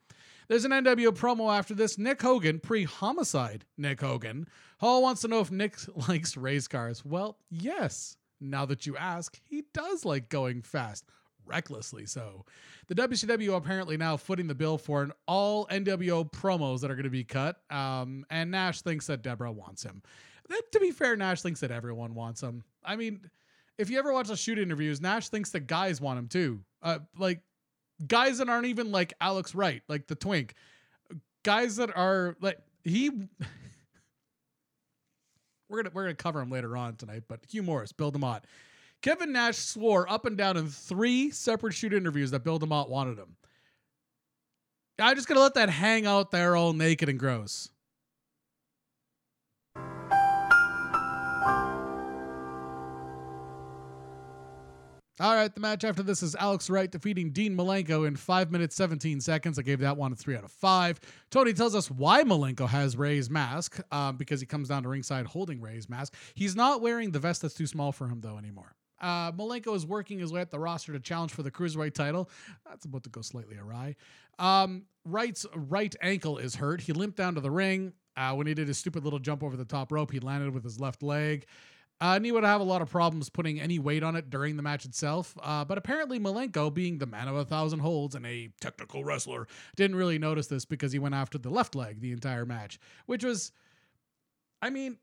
There's 0.49 0.65
an 0.65 0.73
NWO 0.73 1.11
promo 1.11 1.57
after 1.57 1.75
this. 1.75 1.99
Nick 1.99 2.23
Hogan, 2.23 2.61
pre 2.61 2.85
homicide 2.85 3.65
Nick 3.77 4.01
Hogan. 4.01 4.49
Hall 4.79 5.03
wants 5.03 5.23
to 5.23 5.29
know 5.29 5.41
if 5.41 5.51
Nick 5.51 5.77
likes 6.09 6.37
race 6.37 6.69
cars. 6.69 7.05
Well, 7.05 7.39
yes. 7.51 8.17
Now 8.41 8.67
that 8.67 8.87
you 8.87 8.97
ask, 8.97 9.41
he 9.49 9.65
does 9.73 10.05
like 10.05 10.29
going 10.29 10.63
fast 10.63 11.05
recklessly 11.47 12.07
so. 12.07 12.45
The 12.89 12.95
WCW 12.95 13.57
apparently 13.57 13.97
now 13.97 14.17
footing 14.17 14.47
the 14.47 14.55
bill 14.55 14.79
for 14.79 15.03
an 15.03 15.13
all 15.27 15.67
NWO 15.67 16.31
promos 16.31 16.81
that 16.81 16.91
are 16.91 16.95
going 16.95 17.05
to 17.05 17.11
be 17.11 17.25
cut. 17.25 17.61
Um, 17.71 18.25
and 18.31 18.51
Nash 18.51 18.83
thinks 18.83 19.07
that 19.07 19.23
Deborah 19.23 19.53
wants 19.53 19.83
him. 19.83 20.03
That, 20.49 20.63
to 20.73 20.81
be 20.81 20.91
fair, 20.91 21.17
Nash 21.17 21.43
thinks 21.43 21.61
that 21.61 21.71
everyone 21.71 22.15
wants 22.15 22.43
him. 22.43 22.65
I 22.85 22.97
mean, 22.97 23.31
if 23.79 23.91
you 23.91 23.99
ever 23.99 24.13
watch 24.13 24.29
the 24.29 24.37
shoot 24.37 24.59
interviews, 24.59 25.01
Nash 25.01 25.29
thinks 25.29 25.51
that 25.51 25.67
guys 25.67 26.01
want 26.01 26.19
him 26.19 26.29
too. 26.29 26.61
Uh, 26.83 26.99
like 27.17 27.41
guys 28.07 28.39
that 28.39 28.49
aren't 28.49 28.67
even 28.67 28.93
like 28.93 29.13
Alex 29.21 29.55
Wright, 29.55 29.83
like 29.89 30.07
the 30.07 30.15
twink. 30.15 30.55
Guys 31.45 31.77
that 31.77 31.95
are 31.97 32.37
like 32.41 32.59
he 32.85 33.11
we're 35.69 35.83
gonna 35.83 35.91
we're 35.93 36.05
gonna 36.05 36.15
cover 36.15 36.41
him 36.41 36.51
later 36.51 36.77
on 36.77 36.97
tonight, 36.97 37.25
but 37.29 37.41
Hugh 37.51 37.63
Morris, 37.63 37.93
Bill 37.93 38.13
DeMott. 38.13 38.43
Kevin 39.03 39.33
Nash 39.33 39.57
swore 39.57 40.09
up 40.09 40.27
and 40.27 40.37
down 40.37 40.57
in 40.57 40.69
three 40.69 41.31
separate 41.31 41.75
shoot 41.75 41.93
interviews 41.93 42.31
that 42.31 42.45
Bill 42.45 42.61
DeMott 42.61 42.89
wanted 42.89 43.19
him. 43.19 43.37
I'm 44.99 45.17
just 45.17 45.27
gonna 45.27 45.41
let 45.41 45.55
that 45.55 45.71
hang 45.71 46.07
out 46.07 46.31
there 46.31 46.55
all 46.55 46.73
naked 46.73 47.09
and 47.09 47.19
gross. 47.19 47.72
All 55.23 55.37
right, 55.37 55.55
the 55.55 55.61
match 55.61 55.85
after 55.85 56.03
this 56.03 56.21
is 56.21 56.35
Alex 56.35 56.69
Wright 56.69 56.91
defeating 56.91 57.31
Dean 57.31 57.57
Malenko 57.57 58.09
in 58.09 58.17
5 58.17 58.51
minutes 58.51 58.75
17 58.75 59.21
seconds. 59.21 59.57
I 59.57 59.63
gave 59.63 59.79
that 59.79 59.97
one 59.97 60.11
a 60.11 60.17
3 60.17 60.35
out 60.35 60.43
of 60.43 60.51
5. 60.51 60.99
Tony 61.31 61.53
tells 61.53 61.77
us 61.77 61.89
why 61.89 62.25
Malenko 62.25 62.69
has 62.69 62.97
Ray's 62.97 63.31
mask 63.31 63.79
um, 63.93 64.17
because 64.17 64.41
he 64.41 64.47
comes 64.47 64.69
down 64.69 64.83
to 64.83 64.89
ringside 64.89 65.27
holding 65.27 65.61
Ray's 65.61 65.89
mask. 65.89 66.15
He's 66.35 66.57
not 66.57 66.81
wearing 66.81 67.13
the 67.13 67.21
vest 67.21 67.41
that's 67.43 67.55
too 67.55 67.69
small 67.69 67.93
for 67.93 68.09
him, 68.09 68.21
though, 68.21 68.37
anymore. 68.37 68.75
Uh, 69.01 69.31
Malenko 69.31 69.77
is 69.77 69.87
working 69.87 70.19
his 70.19 70.33
way 70.33 70.41
up 70.41 70.51
the 70.51 70.59
roster 70.59 70.93
to 70.93 70.99
challenge 70.99 71.31
for 71.31 71.45
the 71.45 71.53
cruiserweight 71.53 71.95
title. 71.95 72.29
That's 72.69 72.85
about 72.85 73.05
to 73.05 73.11
go 73.11 73.21
slightly 73.21 73.59
awry. 73.59 73.95
Um, 74.41 74.87
Wright's 75.05 75.47
right 75.55 75.95
ankle 76.03 76.39
is 76.39 76.57
hurt. 76.57 76.81
He 76.81 76.93
limped 76.93 77.17
down 77.17 77.37
to 77.37 77.41
the 77.41 77.51
ring. 77.53 77.93
Uh, 78.17 78.35
when 78.35 78.49
he 78.49 78.55
did 78.55 78.67
his 78.67 78.79
stupid 78.79 79.05
little 79.05 79.21
jump 79.21 79.45
over 79.45 79.57
the 79.57 79.65
top 79.65 79.93
rope, 79.93 80.11
he 80.11 80.19
landed 80.19 80.53
with 80.53 80.65
his 80.65 80.81
left 80.81 81.01
leg. 81.01 81.47
Uh, 82.03 82.17
and 82.17 82.27
he 82.27 82.33
would 82.33 82.43
have 82.43 82.61
a 82.61 82.65
lot 82.65 82.83
of 82.83 82.91
problems 82.91 83.29
putting 83.29 83.61
any 83.61 83.79
weight 83.79 84.03
on 84.03 84.17
it 84.17 84.29
during 84.29 84.57
the 84.57 84.63
match 84.63 84.85
itself. 84.85 85.37
Uh, 85.41 85.65
but 85.65 85.79
apparently, 85.79 86.19
Malenko, 86.19 86.75
being 86.75 86.99
the 86.99 87.07
man 87.07 87.29
of 87.29 87.37
a 87.37 87.45
thousand 87.45 87.79
holds 87.79 88.17
and 88.17 88.27
a 88.27 88.51
technical 88.61 89.05
wrestler, 89.05 89.47
didn't 89.77 89.95
really 89.95 90.19
notice 90.19 90.49
this 90.49 90.65
because 90.65 90.91
he 90.91 90.99
went 90.99 91.15
after 91.15 91.39
the 91.39 91.49
left 91.49 91.77
leg 91.77 92.01
the 92.01 92.11
entire 92.11 92.45
match, 92.45 92.81
which 93.07 93.23
was, 93.23 93.53
I 94.61 94.71
mean, 94.71 94.99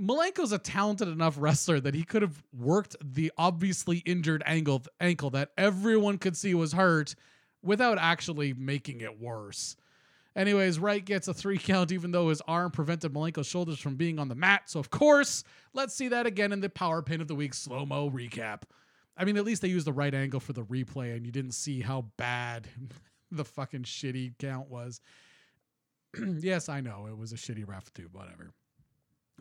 Malenko's 0.00 0.52
a 0.52 0.58
talented 0.58 1.08
enough 1.08 1.36
wrestler 1.38 1.78
that 1.80 1.94
he 1.94 2.04
could 2.04 2.22
have 2.22 2.42
worked 2.58 2.96
the 3.04 3.30
obviously 3.36 3.98
injured 3.98 4.42
ankle 4.46 4.82
ankle 5.00 5.28
that 5.30 5.50
everyone 5.58 6.16
could 6.16 6.38
see 6.38 6.54
was 6.54 6.72
hurt 6.72 7.14
without 7.62 7.98
actually 7.98 8.54
making 8.54 9.02
it 9.02 9.20
worse. 9.20 9.76
Anyways, 10.36 10.78
Wright 10.78 11.04
gets 11.04 11.28
a 11.28 11.34
three 11.34 11.58
count 11.58 11.92
even 11.92 12.10
though 12.10 12.28
his 12.28 12.40
arm 12.42 12.70
prevented 12.70 13.12
Malenko's 13.12 13.46
shoulders 13.46 13.78
from 13.78 13.94
being 13.94 14.18
on 14.18 14.28
the 14.28 14.34
mat. 14.34 14.62
So 14.66 14.80
of 14.80 14.90
course, 14.90 15.44
let's 15.72 15.94
see 15.94 16.08
that 16.08 16.26
again 16.26 16.52
in 16.52 16.60
the 16.60 16.68
power 16.68 17.02
pin 17.02 17.20
of 17.20 17.28
the 17.28 17.34
week 17.34 17.54
slow 17.54 17.86
mo 17.86 18.10
recap. 18.10 18.62
I 19.16 19.24
mean, 19.24 19.36
at 19.36 19.44
least 19.44 19.62
they 19.62 19.68
used 19.68 19.86
the 19.86 19.92
right 19.92 20.12
angle 20.12 20.40
for 20.40 20.52
the 20.52 20.64
replay 20.64 21.16
and 21.16 21.24
you 21.24 21.30
didn't 21.30 21.52
see 21.52 21.80
how 21.80 22.06
bad 22.16 22.68
the 23.30 23.44
fucking 23.44 23.84
shitty 23.84 24.36
count 24.38 24.68
was. 24.68 25.00
yes, 26.38 26.68
I 26.68 26.80
know 26.80 27.06
it 27.08 27.16
was 27.16 27.32
a 27.32 27.36
shitty 27.36 27.66
ref 27.66 27.92
too, 27.92 28.08
whatever. 28.12 28.50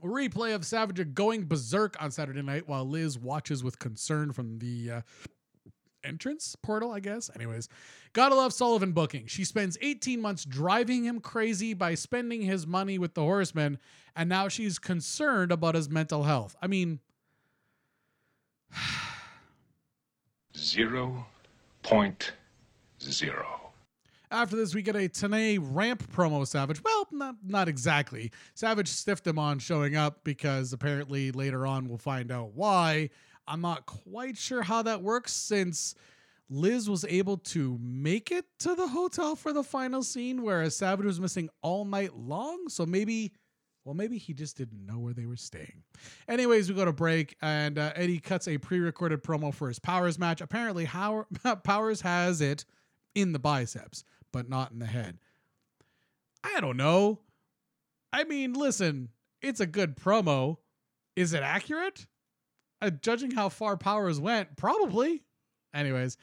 A 0.01 0.05
replay 0.05 0.53
of 0.53 0.65
Savage 0.65 1.13
going 1.13 1.45
berserk 1.45 1.95
on 2.01 2.11
Saturday 2.11 2.41
night 2.41 2.67
while 2.67 2.85
Liz 2.87 3.17
watches 3.17 3.63
with 3.63 3.79
concern 3.79 4.31
from 4.31 4.59
the 4.59 4.91
uh, 4.91 5.01
entrance 6.03 6.55
portal, 6.61 6.91
I 6.91 6.99
guess. 6.99 7.29
Anyways, 7.35 7.69
gotta 8.13 8.35
love 8.35 8.53
Sullivan 8.53 8.91
booking. 8.91 9.27
She 9.27 9.43
spends 9.43 9.77
18 9.81 10.21
months 10.21 10.45
driving 10.45 11.03
him 11.03 11.19
crazy 11.19 11.73
by 11.73 11.95
spending 11.95 12.41
his 12.41 12.67
money 12.67 12.97
with 12.97 13.13
the 13.13 13.21
horsemen, 13.21 13.79
and 14.15 14.29
now 14.29 14.47
she's 14.47 14.79
concerned 14.79 15.51
about 15.51 15.75
his 15.75 15.89
mental 15.89 16.23
health. 16.23 16.55
I 16.61 16.67
mean, 16.67 16.99
zero 20.55 21.25
point 21.81 22.33
zero. 23.01 23.59
After 24.31 24.55
this, 24.55 24.73
we 24.73 24.81
get 24.81 24.95
a 24.95 25.07
Tenay 25.07 25.59
ramp 25.61 26.11
promo 26.11 26.47
Savage. 26.47 26.83
Well, 26.83 27.07
not 27.11 27.35
not 27.45 27.67
exactly. 27.67 28.31
Savage 28.55 28.87
stiffed 28.87 29.27
him 29.27 29.37
on 29.37 29.59
showing 29.59 29.95
up 29.95 30.23
because 30.23 30.73
apparently 30.73 31.31
later 31.31 31.67
on 31.67 31.87
we'll 31.87 31.99
find 31.99 32.31
out 32.31 32.53
why. 32.55 33.11
I'm 33.47 33.61
not 33.61 33.85
quite 33.85 34.37
sure 34.37 34.61
how 34.61 34.83
that 34.83 35.01
works 35.01 35.33
since 35.33 35.95
Liz 36.49 36.89
was 36.89 37.05
able 37.05 37.37
to 37.37 37.77
make 37.81 38.31
it 38.31 38.45
to 38.59 38.75
the 38.75 38.87
hotel 38.87 39.35
for 39.35 39.53
the 39.53 39.63
final 39.63 40.03
scene, 40.03 40.43
whereas 40.43 40.75
Savage 40.75 41.05
was 41.05 41.19
missing 41.19 41.49
all 41.61 41.85
night 41.85 42.15
long. 42.15 42.69
So 42.69 42.85
maybe, 42.85 43.33
well, 43.85 43.95
maybe 43.95 44.17
he 44.17 44.33
just 44.33 44.57
didn't 44.57 44.85
know 44.85 44.99
where 44.99 45.13
they 45.13 45.25
were 45.25 45.35
staying. 45.35 45.83
Anyways, 46.27 46.69
we 46.69 46.75
go 46.75 46.85
to 46.85 46.93
break, 46.93 47.35
and 47.41 47.77
uh, 47.77 47.93
Eddie 47.95 48.19
cuts 48.19 48.47
a 48.47 48.57
pre 48.57 48.79
recorded 48.79 49.23
promo 49.23 49.53
for 49.53 49.67
his 49.67 49.79
Powers 49.79 50.19
match. 50.19 50.41
Apparently, 50.41 50.85
Powers 51.63 52.01
has 52.01 52.41
it 52.41 52.65
in 53.15 53.31
the 53.31 53.39
biceps 53.39 54.03
but 54.33 54.49
not 54.49 54.71
in 54.71 54.79
the 54.79 54.85
head. 54.85 55.19
I 56.43 56.59
don't 56.59 56.75
know. 56.75 57.21
I 58.11 58.25
mean, 58.25 58.51
listen, 58.53 59.09
it's 59.41 59.61
a 59.61 59.65
good 59.65 59.95
promo. 59.95 60.57
Is 61.15 61.31
it 61.31 61.43
accurate? 61.43 62.07
Uh, 62.83 62.89
judging 62.89 63.31
how 63.31 63.47
far 63.47 63.77
Powers 63.77 64.19
went, 64.19 64.57
probably. 64.57 65.23
Anyways, 65.73 66.17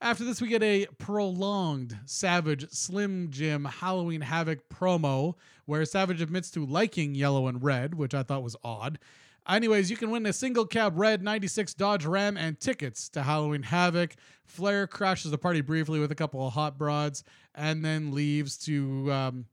after 0.00 0.24
this, 0.24 0.40
we 0.40 0.48
get 0.48 0.62
a 0.62 0.86
prolonged 0.96 1.98
Savage 2.06 2.66
Slim 2.70 3.28
Jim 3.30 3.66
Halloween 3.66 4.22
Havoc 4.22 4.70
promo 4.70 5.34
where 5.66 5.84
Savage 5.84 6.22
admits 6.22 6.50
to 6.52 6.64
liking 6.64 7.14
yellow 7.14 7.46
and 7.46 7.62
red, 7.62 7.94
which 7.94 8.14
I 8.14 8.22
thought 8.22 8.42
was 8.42 8.56
odd. 8.64 8.98
Anyways, 9.46 9.90
you 9.90 9.98
can 9.98 10.10
win 10.10 10.24
a 10.24 10.32
single 10.32 10.64
cab 10.64 10.94
red 10.96 11.22
96 11.22 11.74
Dodge 11.74 12.06
Ram 12.06 12.38
and 12.38 12.58
tickets 12.58 13.10
to 13.10 13.22
Halloween 13.22 13.64
Havoc. 13.64 14.14
Flair 14.46 14.86
crashes 14.86 15.30
the 15.30 15.36
party 15.36 15.60
briefly 15.60 16.00
with 16.00 16.10
a 16.10 16.14
couple 16.14 16.46
of 16.46 16.54
hot 16.54 16.78
broads 16.78 17.22
and 17.54 17.84
then 17.84 18.14
leaves 18.14 18.56
to, 18.64 19.12
um, 19.12 19.44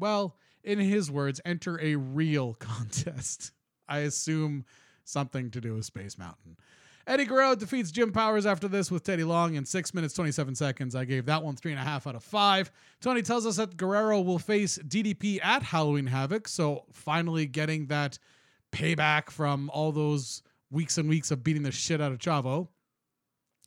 well, 0.00 0.36
in 0.64 0.80
his 0.80 1.12
words, 1.12 1.40
enter 1.44 1.80
a 1.80 1.94
real 1.94 2.54
contest. 2.58 3.52
I 3.88 3.98
assume 3.98 4.64
something 5.12 5.50
to 5.50 5.60
do 5.60 5.74
with 5.74 5.84
Space 5.84 6.18
Mountain. 6.18 6.56
Eddie 7.06 7.24
Guerrero 7.24 7.56
defeats 7.56 7.90
Jim 7.90 8.12
Powers 8.12 8.46
after 8.46 8.68
this 8.68 8.90
with 8.90 9.02
Teddy 9.02 9.24
Long 9.24 9.54
in 9.54 9.64
6 9.64 9.92
minutes 9.92 10.14
27 10.14 10.54
seconds. 10.54 10.94
I 10.94 11.04
gave 11.04 11.26
that 11.26 11.42
one 11.42 11.56
3.5 11.56 12.06
out 12.06 12.14
of 12.14 12.22
5. 12.22 12.70
Tony 13.00 13.22
tells 13.22 13.44
us 13.44 13.56
that 13.56 13.76
Guerrero 13.76 14.20
will 14.20 14.38
face 14.38 14.78
DDP 14.78 15.42
at 15.42 15.64
Halloween 15.64 16.06
Havoc, 16.06 16.46
so 16.46 16.84
finally 16.92 17.46
getting 17.46 17.86
that 17.86 18.18
payback 18.70 19.30
from 19.30 19.68
all 19.70 19.90
those 19.90 20.42
weeks 20.70 20.96
and 20.96 21.08
weeks 21.08 21.30
of 21.32 21.42
beating 21.42 21.64
the 21.64 21.72
shit 21.72 22.00
out 22.00 22.12
of 22.12 22.18
Chavo. 22.18 22.68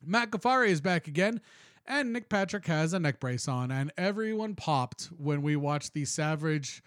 Matt 0.04 0.30
Gafari 0.30 0.68
is 0.68 0.80
back 0.80 1.06
again, 1.06 1.40
and 1.84 2.12
Nick 2.12 2.28
Patrick 2.30 2.66
has 2.66 2.94
a 2.94 2.98
neck 2.98 3.20
brace 3.20 3.48
on, 3.48 3.70
and 3.70 3.92
everyone 3.98 4.54
popped 4.54 5.10
when 5.16 5.42
we 5.42 5.56
watched 5.56 5.92
the 5.92 6.04
savage, 6.06 6.82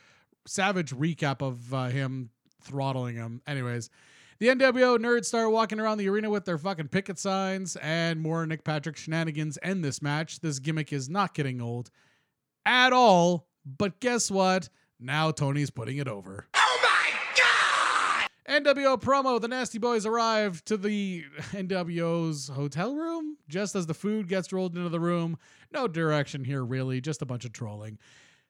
savage 0.48 0.92
recap 0.92 1.42
of 1.42 1.74
uh, 1.74 1.88
him 1.88 2.32
throttling 2.62 3.16
him. 3.16 3.42
Anyways, 3.48 3.90
the 4.40 4.48
NWO 4.48 4.98
nerds 4.98 5.26
start 5.26 5.52
walking 5.52 5.80
around 5.80 5.98
the 5.98 6.08
arena 6.08 6.30
with 6.30 6.46
their 6.46 6.58
fucking 6.58 6.88
picket 6.88 7.20
signs, 7.20 7.76
and 7.78 8.22
more 8.22 8.46
Nick 8.46 8.64
Patrick 8.64 8.96
shenanigans 8.96 9.58
end 9.62 9.84
this 9.84 10.02
match. 10.02 10.40
This 10.40 10.60
gimmick 10.60 10.94
is 10.94 11.10
not 11.10 11.34
getting 11.34 11.62
old 11.62 11.92
at 12.66 12.94
all, 12.94 13.48
but 13.66 14.00
guess 14.00 14.32
what? 14.32 14.70
Now 15.00 15.32
Tony's 15.32 15.70
putting 15.70 15.98
it 15.98 16.08
over. 16.08 16.48
Oh 16.54 16.80
my 16.82 18.28
god! 18.48 18.64
NWO 18.64 19.02
promo. 19.02 19.42
The 19.42 19.50
Nasty 19.50 19.78
Boys 19.78 20.06
arrive 20.06 20.64
to 20.66 20.78
the 20.78 21.26
NWO's 21.52 22.48
hotel 22.48 22.96
room 22.96 23.38
just 23.50 23.76
as 23.76 23.88
the 23.88 23.94
food 23.94 24.30
gets 24.30 24.54
rolled 24.54 24.78
into 24.78 24.90
the 24.90 25.00
room. 25.00 25.38
No 25.74 25.88
direction 25.88 26.46
here, 26.46 26.64
really, 26.64 27.02
just 27.02 27.22
a 27.22 27.26
bunch 27.26 27.44
of 27.44 27.52
trolling. 27.52 27.98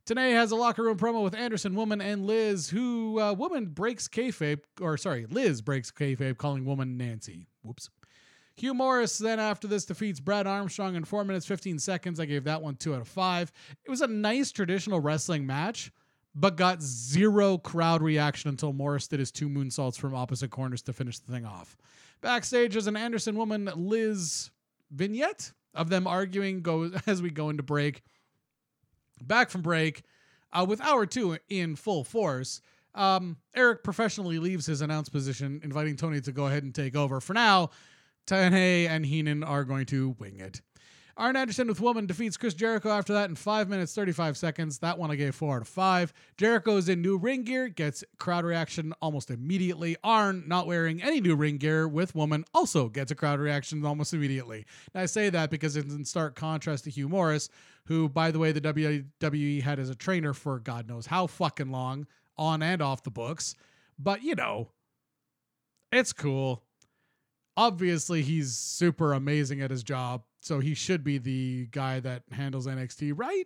Tenay 0.09 0.31
has 0.31 0.51
a 0.51 0.55
locker 0.55 0.83
room 0.83 0.97
promo 0.97 1.23
with 1.23 1.35
Anderson, 1.35 1.75
Woman, 1.75 2.01
and 2.01 2.25
Liz, 2.25 2.69
who, 2.69 3.19
uh, 3.19 3.33
Woman 3.33 3.67
breaks 3.67 4.07
kayfabe, 4.07 4.61
or 4.81 4.97
sorry, 4.97 5.27
Liz 5.29 5.61
breaks 5.61 5.91
kayfabe, 5.91 6.37
calling 6.37 6.65
Woman 6.65 6.97
Nancy. 6.97 7.47
Whoops. 7.61 7.89
Hugh 8.57 8.73
Morris 8.73 9.19
then 9.19 9.39
after 9.39 9.67
this 9.67 9.85
defeats 9.85 10.19
Brad 10.19 10.47
Armstrong 10.47 10.95
in 10.95 11.05
4 11.05 11.23
minutes 11.23 11.45
15 11.45 11.77
seconds. 11.77 12.19
I 12.19 12.25
gave 12.25 12.43
that 12.45 12.61
one 12.61 12.75
2 12.75 12.95
out 12.95 13.01
of 13.01 13.07
5. 13.07 13.51
It 13.85 13.89
was 13.89 14.01
a 14.01 14.07
nice 14.07 14.51
traditional 14.51 14.99
wrestling 14.99 15.45
match 15.45 15.91
but 16.35 16.55
got 16.55 16.81
zero 16.81 17.57
crowd 17.57 18.01
reaction 18.01 18.49
until 18.49 18.73
Morris 18.73 19.07
did 19.07 19.19
his 19.19 19.31
two 19.31 19.49
moonsaults 19.49 19.97
from 19.97 20.15
opposite 20.15 20.51
corners 20.51 20.81
to 20.83 20.93
finish 20.93 21.19
the 21.19 21.31
thing 21.31 21.45
off. 21.45 21.77
Backstage 22.21 22.75
is 22.75 22.87
an 22.87 22.95
Anderson 22.95 23.35
woman 23.35 23.69
Liz 23.75 24.51
vignette 24.91 25.51
of 25.73 25.89
them 25.89 26.07
arguing 26.07 26.61
go 26.61 26.91
as 27.07 27.21
we 27.21 27.29
go 27.29 27.49
into 27.49 27.63
break. 27.63 28.03
Back 29.21 29.49
from 29.49 29.61
break, 29.61 30.03
uh, 30.51 30.65
with 30.67 30.81
hour 30.81 31.05
two 31.05 31.37
in 31.49 31.75
full 31.75 32.03
force, 32.03 32.61
um, 32.95 33.37
Eric 33.55 33.83
professionally 33.83 34.39
leaves 34.39 34.65
his 34.65 34.81
announced 34.81 35.11
position, 35.11 35.61
inviting 35.63 35.95
Tony 35.95 36.21
to 36.21 36.31
go 36.31 36.47
ahead 36.47 36.63
and 36.63 36.73
take 36.73 36.95
over. 36.95 37.19
For 37.21 37.33
now, 37.33 37.69
Tenay 38.27 38.87
and 38.87 39.05
Heenan 39.05 39.43
are 39.43 39.63
going 39.63 39.85
to 39.87 40.15
wing 40.19 40.39
it. 40.39 40.61
Arn 41.19 41.35
Anderson 41.35 41.67
with 41.67 41.81
Woman 41.81 42.05
defeats 42.05 42.37
Chris 42.37 42.53
Jericho 42.53 42.89
after 42.89 43.11
that 43.11 43.29
in 43.29 43.35
5 43.35 43.67
minutes 43.67 43.93
35 43.93 44.37
seconds. 44.37 44.79
That 44.79 44.97
one 44.97 45.11
I 45.11 45.15
gave 45.15 45.35
4 45.35 45.57
out 45.57 45.61
of 45.63 45.67
5. 45.67 46.13
Jericho's 46.37 46.87
in 46.87 47.01
new 47.01 47.17
ring 47.17 47.43
gear, 47.43 47.67
gets 47.67 48.05
crowd 48.19 48.45
reaction 48.45 48.93
almost 49.01 49.29
immediately. 49.29 49.97
Arn, 50.01 50.45
not 50.47 50.65
wearing 50.65 51.03
any 51.03 51.19
new 51.19 51.35
ring 51.35 51.57
gear 51.57 51.89
with 51.89 52.15
Woman, 52.15 52.45
also 52.53 52.87
gets 52.87 53.11
a 53.11 53.15
crowd 53.15 53.41
reaction 53.41 53.85
almost 53.85 54.13
immediately. 54.13 54.65
And 54.93 55.03
I 55.03 55.07
say 55.07 55.29
that 55.29 55.49
because 55.49 55.75
it's 55.75 55.93
in 55.93 56.05
stark 56.05 56.35
contrast 56.35 56.85
to 56.85 56.89
Hugh 56.89 57.09
Morris, 57.09 57.49
who, 57.87 58.07
by 58.07 58.31
the 58.31 58.39
way, 58.39 58.53
the 58.53 58.61
WWE 58.61 59.61
had 59.61 59.77
as 59.77 59.89
a 59.89 59.95
trainer 59.95 60.33
for 60.33 60.57
God 60.59 60.87
knows 60.87 61.07
how 61.07 61.27
fucking 61.27 61.69
long, 61.69 62.07
on 62.37 62.63
and 62.63 62.81
off 62.81 63.03
the 63.03 63.11
books. 63.11 63.55
But, 63.97 64.23
you 64.23 64.35
know, 64.35 64.69
it's 65.91 66.13
cool. 66.13 66.63
Obviously, 67.57 68.21
he's 68.21 68.55
super 68.55 69.11
amazing 69.11 69.61
at 69.61 69.69
his 69.69 69.83
job 69.83 70.23
so 70.39 70.59
he 70.59 70.73
should 70.73 71.03
be 71.03 71.17
the 71.17 71.67
guy 71.71 71.99
that 71.99 72.23
handles 72.31 72.67
NXT, 72.67 73.13
right? 73.15 73.45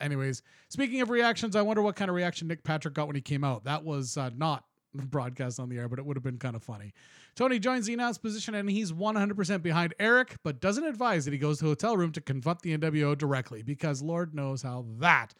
Anyways, 0.00 0.42
speaking 0.68 1.00
of 1.00 1.10
reactions, 1.10 1.56
I 1.56 1.62
wonder 1.62 1.82
what 1.82 1.96
kind 1.96 2.08
of 2.08 2.14
reaction 2.14 2.48
Nick 2.48 2.64
Patrick 2.64 2.94
got 2.94 3.06
when 3.06 3.16
he 3.16 3.22
came 3.22 3.44
out. 3.44 3.64
That 3.64 3.84
was 3.84 4.16
uh, 4.16 4.30
not 4.36 4.64
broadcast 4.94 5.60
on 5.60 5.68
the 5.68 5.78
air, 5.78 5.88
but 5.88 5.98
it 5.98 6.06
would 6.06 6.16
have 6.16 6.24
been 6.24 6.38
kind 6.38 6.56
of 6.56 6.62
funny. 6.62 6.92
Tony 7.34 7.58
joins 7.58 7.86
the 7.86 7.94
announced 7.94 8.22
position 8.22 8.54
and 8.54 8.70
he's 8.70 8.92
100% 8.92 9.62
behind 9.62 9.94
Eric, 9.98 10.36
but 10.44 10.60
doesn't 10.60 10.84
advise 10.84 11.24
that 11.24 11.32
he 11.32 11.38
goes 11.38 11.58
to 11.58 11.64
hotel 11.64 11.96
room 11.96 12.12
to 12.12 12.20
confront 12.20 12.60
the 12.62 12.76
NWO 12.76 13.16
directly 13.16 13.62
because 13.62 14.02
Lord 14.02 14.34
knows 14.34 14.62
how 14.62 14.84
that 14.98 15.34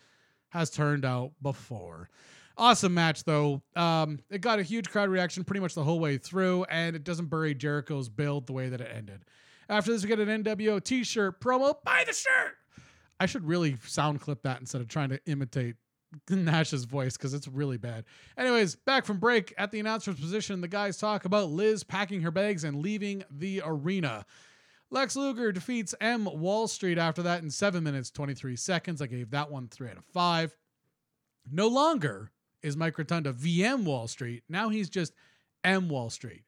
has 0.48 0.70
turned 0.70 1.04
out 1.04 1.32
before. 1.42 2.08
Awesome 2.56 2.94
match 2.94 3.24
though. 3.24 3.62
Um, 3.74 4.20
it 4.30 4.40
got 4.40 4.58
a 4.60 4.62
huge 4.62 4.88
crowd 4.88 5.08
reaction 5.08 5.44
pretty 5.44 5.60
much 5.60 5.74
the 5.74 5.82
whole 5.82 5.98
way 5.98 6.18
through, 6.18 6.64
and 6.64 6.94
it 6.94 7.02
doesn't 7.02 7.26
bury 7.26 7.54
Jericho's 7.54 8.08
build 8.08 8.46
the 8.46 8.52
way 8.52 8.68
that 8.68 8.80
it 8.80 8.90
ended. 8.94 9.24
After 9.68 9.92
this, 9.92 10.02
we 10.02 10.08
get 10.08 10.20
an 10.20 10.44
NWO 10.44 10.82
t 10.82 11.04
shirt 11.04 11.40
promo. 11.40 11.76
Buy 11.84 12.04
the 12.06 12.12
shirt! 12.12 12.56
I 13.20 13.26
should 13.26 13.46
really 13.46 13.76
sound 13.86 14.20
clip 14.20 14.42
that 14.42 14.60
instead 14.60 14.80
of 14.80 14.88
trying 14.88 15.10
to 15.10 15.20
imitate 15.26 15.76
Nash's 16.30 16.84
voice 16.84 17.16
because 17.16 17.34
it's 17.34 17.48
really 17.48 17.76
bad. 17.76 18.04
Anyways, 18.36 18.76
back 18.76 19.04
from 19.04 19.18
break 19.18 19.54
at 19.58 19.70
the 19.70 19.80
announcer's 19.80 20.18
position, 20.18 20.60
the 20.60 20.68
guys 20.68 20.98
talk 20.98 21.24
about 21.24 21.50
Liz 21.50 21.84
packing 21.84 22.22
her 22.22 22.30
bags 22.30 22.64
and 22.64 22.80
leaving 22.80 23.24
the 23.30 23.62
arena. 23.64 24.26
Lex 24.90 25.16
Luger 25.16 25.52
defeats 25.52 25.94
M 26.00 26.24
Wall 26.24 26.68
Street 26.68 26.98
after 26.98 27.22
that 27.22 27.42
in 27.42 27.50
7 27.50 27.82
minutes 27.82 28.10
23 28.10 28.56
seconds. 28.56 29.02
I 29.02 29.06
gave 29.06 29.30
that 29.30 29.50
one 29.50 29.68
3 29.68 29.90
out 29.90 29.96
of 29.98 30.04
5. 30.04 30.56
No 31.50 31.68
longer 31.68 32.30
is 32.62 32.76
Mike 32.76 32.96
Rotunda 32.96 33.32
VM 33.32 33.84
Wall 33.84 34.06
Street. 34.08 34.44
Now 34.48 34.68
he's 34.68 34.88
just 34.88 35.12
M 35.62 35.88
Wall 35.88 36.10
Street. 36.10 36.44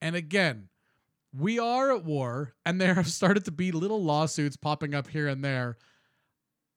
And 0.00 0.16
again, 0.16 0.68
we 1.36 1.58
are 1.58 1.92
at 1.92 2.04
war, 2.04 2.54
and 2.64 2.80
there 2.80 2.94
have 2.94 3.08
started 3.08 3.44
to 3.46 3.50
be 3.50 3.72
little 3.72 4.02
lawsuits 4.02 4.56
popping 4.56 4.94
up 4.94 5.08
here 5.08 5.28
and 5.28 5.44
there. 5.44 5.76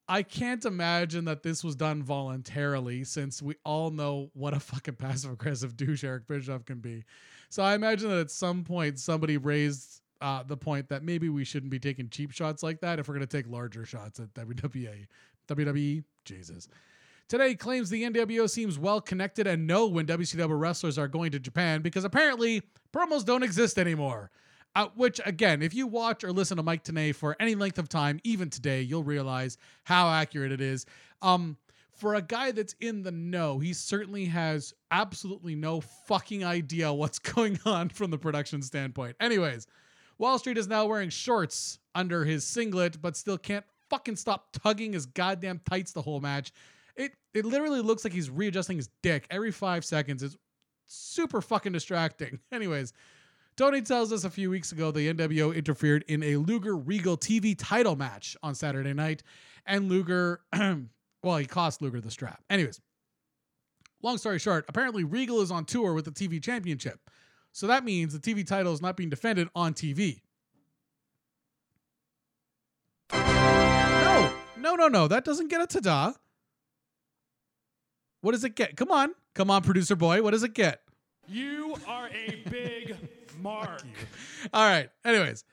I 0.07 0.23
can't 0.23 0.65
imagine 0.65 1.25
that 1.25 1.41
this 1.41 1.63
was 1.63 1.75
done 1.75 2.03
voluntarily 2.03 3.05
since 3.05 3.41
we 3.41 3.55
all 3.63 3.91
know 3.91 4.29
what 4.33 4.53
a 4.53 4.59
fucking 4.59 4.95
passive 4.95 5.31
aggressive 5.31 5.77
douche 5.77 6.03
Eric 6.03 6.27
Bischoff 6.27 6.65
can 6.65 6.79
be. 6.79 7.05
So 7.49 7.63
I 7.63 7.75
imagine 7.75 8.09
that 8.09 8.19
at 8.19 8.31
some 8.31 8.63
point 8.63 8.99
somebody 8.99 9.37
raised 9.37 10.01
uh, 10.19 10.43
the 10.43 10.57
point 10.57 10.89
that 10.89 11.03
maybe 11.03 11.29
we 11.29 11.45
shouldn't 11.45 11.71
be 11.71 11.79
taking 11.79 12.09
cheap 12.09 12.31
shots 12.31 12.61
like 12.61 12.81
that 12.81 12.99
if 12.99 13.07
we're 13.07 13.15
going 13.15 13.27
to 13.27 13.37
take 13.37 13.49
larger 13.49 13.85
shots 13.85 14.19
at 14.19 14.33
WWE. 14.33 15.07
WWE, 15.47 16.03
Jesus. 16.25 16.67
Tenay 17.31 17.57
claims 17.57 17.89
the 17.89 18.03
NWO 18.03 18.49
seems 18.49 18.77
well 18.77 18.99
connected 18.99 19.47
and 19.47 19.65
know 19.65 19.87
when 19.87 20.05
WCW 20.05 20.59
wrestlers 20.59 20.97
are 20.97 21.07
going 21.07 21.31
to 21.31 21.39
Japan 21.39 21.81
because 21.81 22.03
apparently 22.03 22.61
promos 22.93 23.23
don't 23.23 23.41
exist 23.41 23.79
anymore. 23.79 24.29
Uh, 24.75 24.87
which 24.95 25.21
again, 25.25 25.61
if 25.61 25.73
you 25.73 25.87
watch 25.87 26.25
or 26.25 26.33
listen 26.33 26.57
to 26.57 26.63
Mike 26.63 26.83
Tenay 26.83 27.15
for 27.15 27.37
any 27.39 27.55
length 27.55 27.79
of 27.79 27.87
time, 27.87 28.19
even 28.25 28.49
today, 28.49 28.81
you'll 28.81 29.05
realize 29.05 29.57
how 29.85 30.09
accurate 30.09 30.51
it 30.51 30.59
is. 30.59 30.85
Um, 31.21 31.55
for 31.93 32.15
a 32.15 32.21
guy 32.21 32.51
that's 32.51 32.75
in 32.81 33.01
the 33.01 33.11
know, 33.11 33.59
he 33.59 33.71
certainly 33.71 34.25
has 34.25 34.73
absolutely 34.91 35.55
no 35.55 35.79
fucking 35.79 36.43
idea 36.43 36.91
what's 36.91 37.19
going 37.19 37.57
on 37.65 37.87
from 37.87 38.11
the 38.11 38.17
production 38.17 38.61
standpoint. 38.61 39.15
Anyways, 39.21 39.67
Wall 40.17 40.37
Street 40.37 40.57
is 40.57 40.67
now 40.67 40.85
wearing 40.85 41.09
shorts 41.09 41.79
under 41.95 42.25
his 42.25 42.43
singlet, 42.43 43.01
but 43.01 43.15
still 43.15 43.37
can't 43.37 43.65
fucking 43.89 44.17
stop 44.17 44.47
tugging 44.51 44.91
his 44.91 45.05
goddamn 45.05 45.61
tights 45.69 45.93
the 45.93 46.01
whole 46.01 46.19
match. 46.19 46.51
It 47.01 47.13
it 47.33 47.45
literally 47.45 47.81
looks 47.81 48.03
like 48.03 48.13
he's 48.13 48.29
readjusting 48.29 48.77
his 48.77 48.89
dick 49.01 49.25
every 49.31 49.51
five 49.51 49.83
seconds. 49.83 50.21
It's 50.21 50.37
super 50.85 51.41
fucking 51.41 51.71
distracting. 51.71 52.39
Anyways, 52.51 52.93
Tony 53.57 53.81
tells 53.81 54.13
us 54.13 54.23
a 54.23 54.29
few 54.29 54.51
weeks 54.51 54.71
ago 54.71 54.91
the 54.91 55.11
NWO 55.11 55.55
interfered 55.55 56.05
in 56.07 56.21
a 56.21 56.35
Luger 56.35 56.77
Regal 56.77 57.17
TV 57.17 57.55
title 57.57 57.95
match 57.95 58.37
on 58.43 58.53
Saturday 58.53 58.93
night, 58.93 59.23
and 59.65 59.89
Luger, 59.89 60.41
well, 61.23 61.37
he 61.37 61.45
cost 61.45 61.81
Luger 61.81 62.01
the 62.01 62.11
strap. 62.11 62.43
Anyways, 62.51 62.79
long 64.03 64.19
story 64.19 64.37
short, 64.37 64.65
apparently 64.67 65.03
Regal 65.03 65.41
is 65.41 65.49
on 65.49 65.65
tour 65.65 65.93
with 65.93 66.05
the 66.05 66.11
TV 66.11 66.41
championship. 66.41 66.99
So 67.51 67.65
that 67.67 67.83
means 67.83 68.17
the 68.17 68.19
TV 68.19 68.45
title 68.45 68.73
is 68.73 68.81
not 68.81 68.95
being 68.95 69.09
defended 69.09 69.49
on 69.55 69.73
TV. 69.73 70.21
No, 73.11 74.31
no, 74.55 74.75
no, 74.75 74.87
no. 74.87 75.07
That 75.07 75.25
doesn't 75.25 75.49
get 75.49 75.61
a 75.61 75.67
ta-da. 75.67 76.13
What 78.21 78.31
does 78.31 78.43
it 78.43 78.55
get? 78.55 78.77
Come 78.77 78.91
on. 78.91 79.13
Come 79.33 79.49
on, 79.49 79.63
producer 79.63 79.95
boy. 79.95 80.21
What 80.21 80.31
does 80.31 80.43
it 80.43 80.53
get? 80.53 80.81
You 81.27 81.75
are 81.87 82.09
a 82.09 82.43
big 82.49 82.95
mark. 83.39 83.83
All 84.53 84.67
right. 84.67 84.89
Anyways, 85.05 85.43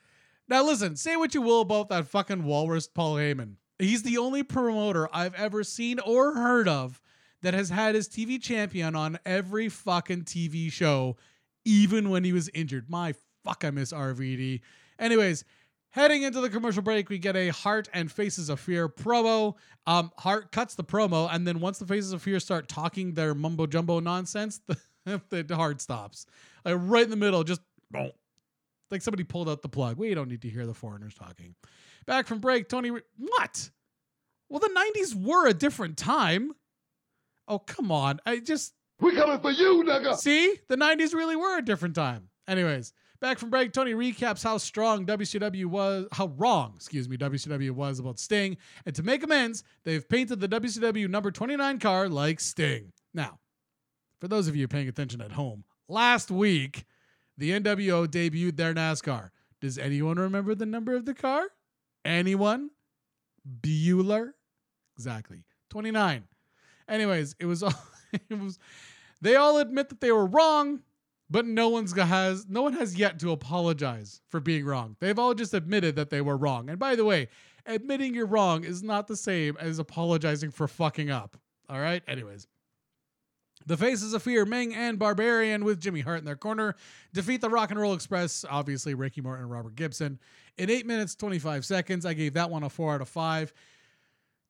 now 0.47 0.63
listen. 0.63 0.95
Say 0.95 1.15
what 1.15 1.33
you 1.33 1.41
will 1.41 1.61
about 1.61 1.89
that 1.89 2.07
fucking 2.07 2.43
walrus 2.43 2.87
Paul 2.87 3.15
Heyman. 3.15 3.55
He's 3.77 4.03
the 4.03 4.17
only 4.17 4.43
promoter 4.43 5.07
I've 5.13 5.33
ever 5.35 5.63
seen 5.63 5.99
or 5.99 6.33
heard 6.33 6.67
of 6.67 7.01
that 7.41 7.53
has 7.53 7.69
had 7.69 7.95
his 7.95 8.09
TV 8.09 8.41
champion 8.41 8.95
on 8.95 9.17
every 9.25 9.69
fucking 9.69 10.23
TV 10.23 10.71
show, 10.71 11.15
even 11.63 12.09
when 12.09 12.25
he 12.25 12.33
was 12.33 12.49
injured. 12.53 12.89
My 12.89 13.13
fuck, 13.45 13.63
I 13.63 13.69
miss 13.71 13.93
RVD. 13.93 14.59
Anyways, 14.99 15.45
heading 15.91 16.23
into 16.23 16.41
the 16.41 16.49
commercial 16.49 16.81
break, 16.81 17.09
we 17.09 17.17
get 17.17 17.35
a 17.35 17.49
Hart 17.49 17.89
and 17.93 18.11
Faces 18.11 18.49
of 18.49 18.59
Fear 18.59 18.89
promo. 18.89 19.55
Um, 19.87 20.11
Hart 20.17 20.51
cuts 20.51 20.75
the 20.75 20.83
promo, 20.83 21.29
and 21.31 21.47
then 21.47 21.59
once 21.59 21.79
the 21.79 21.85
Faces 21.85 22.13
of 22.13 22.21
Fear 22.21 22.39
start 22.39 22.67
talking 22.67 23.13
their 23.13 23.33
mumbo 23.33 23.65
jumbo 23.67 23.99
nonsense, 23.99 24.61
the, 25.05 25.43
the 25.43 25.55
Hart 25.55 25.81
stops. 25.81 26.25
Like 26.65 26.75
right 26.77 27.03
in 27.03 27.09
the 27.09 27.15
middle, 27.15 27.43
just 27.43 27.61
boom. 27.91 28.11
like 28.91 29.01
somebody 29.01 29.23
pulled 29.23 29.49
out 29.49 29.61
the 29.61 29.69
plug. 29.69 29.97
We 29.97 30.13
don't 30.13 30.29
need 30.29 30.41
to 30.43 30.49
hear 30.49 30.65
the 30.65 30.73
foreigners 30.73 31.15
talking. 31.15 31.55
Back 32.05 32.27
from 32.27 32.39
break, 32.39 32.69
Tony. 32.69 32.91
Re- 32.91 33.01
what? 33.17 33.69
Well, 34.49 34.59
the 34.59 34.69
90s 34.95 35.15
were 35.15 35.47
a 35.47 35.53
different 35.53 35.97
time. 35.97 36.53
Oh, 37.47 37.59
come 37.59 37.91
on. 37.91 38.19
I 38.25 38.39
just. 38.39 38.73
We 38.99 39.15
coming 39.15 39.39
for 39.39 39.51
you, 39.51 39.83
nigga. 39.85 40.17
See? 40.17 40.55
The 40.67 40.75
90s 40.75 41.13
really 41.13 41.35
were 41.35 41.57
a 41.57 41.61
different 41.61 41.95
time. 41.95 42.29
Anyways, 42.47 42.93
back 43.21 43.37
from 43.39 43.49
break, 43.49 43.71
Tony 43.73 43.93
recaps 43.93 44.43
how 44.43 44.57
strong 44.57 45.05
WCW 45.05 45.65
was, 45.65 46.07
how 46.11 46.27
wrong, 46.37 46.73
excuse 46.75 47.07
me, 47.07 47.17
WCW 47.17 47.71
was 47.71 47.99
about 47.99 48.19
Sting. 48.19 48.57
And 48.85 48.95
to 48.95 49.03
make 49.03 49.23
amends, 49.23 49.63
they've 49.83 50.07
painted 50.07 50.39
the 50.39 50.47
WCW 50.47 51.09
number 51.09 51.31
29 51.31 51.79
car 51.79 52.09
like 52.09 52.39
Sting. 52.39 52.91
Now, 53.13 53.39
for 54.19 54.27
those 54.27 54.47
of 54.47 54.55
you 54.55 54.67
paying 54.67 54.87
attention 54.87 55.21
at 55.21 55.33
home, 55.33 55.63
last 55.87 56.31
week, 56.31 56.85
the 57.37 57.51
NWO 57.51 58.07
debuted 58.07 58.57
their 58.57 58.73
NASCAR. 58.73 59.29
Does 59.61 59.77
anyone 59.77 60.17
remember 60.17 60.55
the 60.55 60.65
number 60.65 60.95
of 60.95 61.05
the 61.05 61.13
car? 61.13 61.43
Anyone? 62.05 62.69
Bueller? 63.61 64.31
Exactly. 64.97 65.43
29. 65.69 66.23
Anyways, 66.87 67.35
it 67.39 67.45
was 67.45 67.63
all 67.63 67.73
it 68.13 68.39
was 68.39 68.59
they 69.21 69.35
all 69.35 69.57
admit 69.57 69.89
that 69.89 70.01
they 70.01 70.11
were 70.11 70.25
wrong, 70.25 70.81
but 71.29 71.45
no 71.45 71.69
one's 71.69 71.95
no 71.95 72.61
one 72.61 72.73
has 72.73 72.95
yet 72.95 73.19
to 73.19 73.31
apologize 73.31 74.21
for 74.29 74.39
being 74.39 74.65
wrong. 74.65 74.95
They've 74.99 75.19
all 75.19 75.33
just 75.33 75.53
admitted 75.53 75.95
that 75.95 76.09
they 76.09 76.21
were 76.21 76.37
wrong. 76.37 76.69
And 76.69 76.79
by 76.79 76.95
the 76.95 77.05
way, 77.05 77.27
admitting 77.65 78.15
you're 78.15 78.25
wrong 78.25 78.63
is 78.63 78.81
not 78.81 79.07
the 79.07 79.15
same 79.15 79.55
as 79.59 79.79
apologizing 79.79 80.51
for 80.51 80.67
fucking 80.67 81.11
up. 81.11 81.37
All 81.69 81.79
right? 81.79 82.01
Anyways, 82.07 82.47
the 83.65 83.77
Faces 83.77 84.13
of 84.13 84.23
Fear, 84.23 84.45
Meng 84.45 84.73
and 84.73 84.97
Barbarian 84.97 85.63
with 85.63 85.79
Jimmy 85.79 85.99
Hart 86.01 86.19
in 86.19 86.25
their 86.25 86.35
corner, 86.35 86.75
defeat 87.13 87.41
the 87.41 87.49
Rock 87.49 87.69
and 87.69 87.79
Roll 87.79 87.93
Express, 87.93 88.43
obviously 88.49 88.95
Ricky 88.95 89.21
Morton 89.21 89.43
and 89.43 89.51
Robert 89.51 89.75
Gibson, 89.75 90.19
in 90.57 90.71
8 90.71 90.87
minutes 90.87 91.13
25 91.15 91.63
seconds. 91.63 92.05
I 92.05 92.13
gave 92.13 92.33
that 92.33 92.49
one 92.49 92.63
a 92.63 92.69
4 92.69 92.95
out 92.95 93.01
of 93.01 93.09
5. 93.09 93.53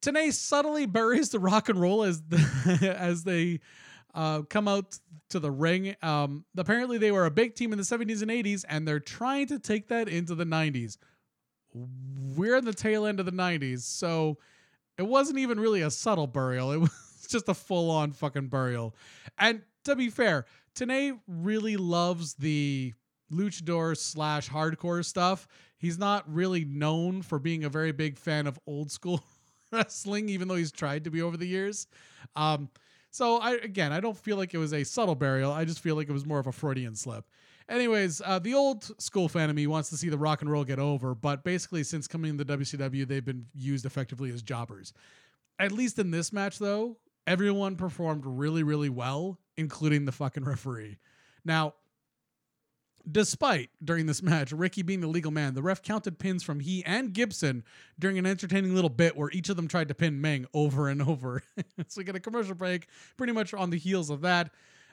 Tenay 0.01 0.31
subtly 0.31 0.85
buries 0.85 1.29
the 1.29 1.39
Rock 1.39 1.67
and 1.67 1.81
Roll 1.81 2.03
as 2.03 2.21
the, 2.21 2.95
as 2.97 3.25
they 3.25 3.59
uh, 4.13 4.43
come 4.43 4.67
out 4.67 4.97
to 5.29 5.39
the 5.39 5.51
ring. 5.51 5.95
Um, 6.01 6.45
apparently, 6.57 6.97
they 6.97 7.11
were 7.11 7.25
a 7.25 7.31
big 7.31 7.55
team 7.55 7.71
in 7.71 7.77
the 7.77 7.83
70s 7.83 8.21
and 8.21 8.31
80s, 8.31 8.65
and 8.67 8.87
they're 8.87 8.99
trying 8.99 9.47
to 9.47 9.59
take 9.59 9.87
that 9.89 10.07
into 10.07 10.35
the 10.35 10.45
90s. 10.45 10.97
We're 11.73 12.57
in 12.57 12.65
the 12.65 12.73
tail 12.73 13.05
end 13.05 13.19
of 13.19 13.25
the 13.25 13.31
90s, 13.31 13.81
so 13.81 14.37
it 14.97 15.03
wasn't 15.03 15.39
even 15.39 15.59
really 15.59 15.81
a 15.81 15.91
subtle 15.91 16.27
burial. 16.27 16.71
It 16.73 16.79
was 16.79 17.27
just 17.29 17.49
a 17.49 17.53
full 17.53 17.91
on 17.91 18.11
fucking 18.11 18.47
burial. 18.47 18.95
And 19.37 19.61
to 19.85 19.95
be 19.95 20.09
fair, 20.09 20.45
Tenay 20.75 21.19
really 21.27 21.77
loves 21.77 22.33
the 22.33 22.93
luchador 23.31 23.95
slash 23.95 24.49
hardcore 24.49 25.05
stuff. 25.05 25.47
He's 25.77 25.97
not 25.99 26.31
really 26.31 26.65
known 26.65 27.21
for 27.21 27.37
being 27.37 27.63
a 27.63 27.69
very 27.69 27.91
big 27.91 28.17
fan 28.17 28.47
of 28.47 28.59
old 28.65 28.91
school 28.91 29.23
wrestling, 29.71 30.27
even 30.29 30.47
though 30.47 30.55
he's 30.55 30.71
tried 30.71 31.03
to 31.03 31.11
be 31.11 31.21
over 31.21 31.37
the 31.37 31.47
years. 31.47 31.87
Um, 32.35 32.69
so 33.11 33.37
I 33.37 33.53
again, 33.53 33.91
I 33.91 33.99
don't 33.99 34.17
feel 34.17 34.37
like 34.37 34.53
it 34.53 34.57
was 34.57 34.73
a 34.73 34.83
subtle 34.83 35.15
burial. 35.15 35.51
I 35.51 35.65
just 35.65 35.79
feel 35.79 35.95
like 35.95 36.09
it 36.09 36.13
was 36.13 36.25
more 36.25 36.39
of 36.39 36.47
a 36.47 36.51
Freudian 36.51 36.95
slip. 36.95 37.25
Anyways, 37.67 38.21
uh, 38.25 38.39
the 38.39 38.55
old 38.55 38.89
school 38.99 39.29
fan 39.29 39.49
of 39.49 39.55
me 39.55 39.67
wants 39.67 39.89
to 39.91 39.97
see 39.97 40.09
the 40.09 40.17
rock 40.17 40.41
and 40.41 40.51
roll 40.51 40.63
get 40.63 40.79
over, 40.79 41.13
but 41.13 41.43
basically, 41.43 41.83
since 41.83 42.07
coming 42.07 42.37
to 42.37 42.43
the 42.43 42.57
WCW, 42.57 43.07
they've 43.07 43.23
been 43.23 43.45
used 43.53 43.85
effectively 43.85 44.31
as 44.31 44.41
jobbers. 44.41 44.91
At 45.59 45.71
least 45.71 45.99
in 45.99 46.09
this 46.09 46.33
match, 46.33 46.57
though, 46.57 46.97
everyone 47.27 47.75
performed 47.75 48.23
really, 48.25 48.63
really 48.63 48.89
well, 48.89 49.37
including 49.55 50.05
the 50.05 50.11
fucking 50.11 50.45
referee. 50.45 50.97
Now, 51.45 51.75
despite 53.11 53.69
during 53.83 54.05
this 54.05 54.21
match, 54.21 54.51
Ricky 54.51 54.81
being 54.81 55.01
the 55.01 55.07
legal 55.07 55.31
man, 55.31 55.53
the 55.53 55.61
ref 55.61 55.81
counted 55.81 56.19
pins 56.19 56.43
from 56.43 56.59
he 56.59 56.83
and 56.85 57.13
Gibson 57.13 57.63
during 57.97 58.17
an 58.17 58.25
entertaining 58.25 58.75
little 58.75 58.89
bit 58.89 59.15
where 59.15 59.29
each 59.31 59.49
of 59.49 59.55
them 59.55 59.67
tried 59.67 59.87
to 59.87 59.93
pin 59.93 60.21
Meng 60.21 60.45
over 60.53 60.89
and 60.89 61.01
over. 61.01 61.43
so 61.87 61.99
we 61.99 62.03
get 62.03 62.15
a 62.15 62.19
commercial 62.19 62.55
break, 62.55 62.87
pretty 63.17 63.33
much 63.33 63.53
on 63.53 63.69
the 63.69 63.77
heels 63.77 64.09
of 64.09 64.21
that. 64.21 64.51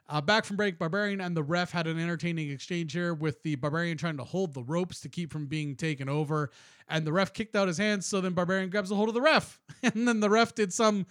Uh, 0.09 0.21
back 0.21 0.45
from 0.45 0.57
break, 0.57 0.79
Barbarian 0.79 1.21
and 1.21 1.37
the 1.37 1.43
ref 1.43 1.73
had 1.73 1.89
an 1.89 1.99
entertaining 1.99 2.51
exchange 2.51 2.93
here 2.93 3.13
with 3.13 3.43
the 3.43 3.57
Barbarian 3.57 3.99
trying 3.99 4.17
to 4.19 4.25
hold 4.25 4.55
the 4.55 4.63
ropes 4.63 5.01
to 5.01 5.09
keep 5.09 5.33
from 5.33 5.47
being 5.47 5.75
taken 5.75 6.09
over. 6.09 6.51
And 6.89 7.05
the 7.05 7.13
ref 7.13 7.33
kicked 7.33 7.57
out 7.57 7.67
his 7.67 7.79
hands, 7.79 8.07
so 8.07 8.21
then 8.21 8.33
Barbarian 8.33 8.71
grabs 8.71 8.93
a 8.93 8.95
hold 8.95 9.09
of 9.09 9.15
the 9.15 9.21
ref. 9.21 9.59
And 9.83 10.07
then 10.07 10.21
the 10.21 10.31
ref 10.31 10.55
did 10.55 10.73
some 10.73 11.07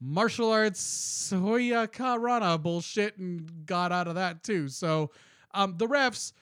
martial 0.00 0.50
arts 0.50 1.30
Hoya 1.30 1.88
Karana 1.88 2.60
bullshit 2.60 3.18
and 3.18 3.66
got 3.66 3.92
out 3.92 4.08
of 4.08 4.14
that 4.14 4.42
too. 4.42 4.68
So 4.68 5.10
um, 5.52 5.74
the 5.76 5.86
refs, 5.86 6.32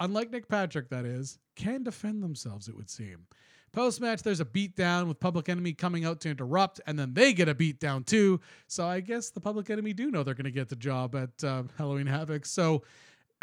unlike 0.00 0.30
Nick 0.30 0.48
Patrick, 0.48 0.88
that 0.90 1.04
is, 1.04 1.38
can 1.56 1.82
defend 1.82 2.22
themselves, 2.22 2.68
it 2.68 2.76
would 2.76 2.90
seem. 2.90 3.26
Post 3.72 4.00
match, 4.00 4.22
there's 4.22 4.40
a 4.40 4.44
beatdown 4.44 5.08
with 5.08 5.18
Public 5.18 5.48
Enemy 5.48 5.72
coming 5.72 6.04
out 6.04 6.20
to 6.20 6.30
interrupt, 6.30 6.80
and 6.86 6.96
then 6.96 7.12
they 7.12 7.32
get 7.32 7.48
a 7.48 7.54
beatdown 7.54 8.06
too. 8.06 8.40
So 8.68 8.86
I 8.86 9.00
guess 9.00 9.30
the 9.30 9.40
Public 9.40 9.68
Enemy 9.68 9.94
do 9.94 10.12
know 10.12 10.22
they're 10.22 10.34
going 10.34 10.44
to 10.44 10.52
get 10.52 10.68
the 10.68 10.76
job 10.76 11.16
at 11.16 11.42
uh, 11.42 11.64
Halloween 11.76 12.06
Havoc. 12.06 12.46
So 12.46 12.84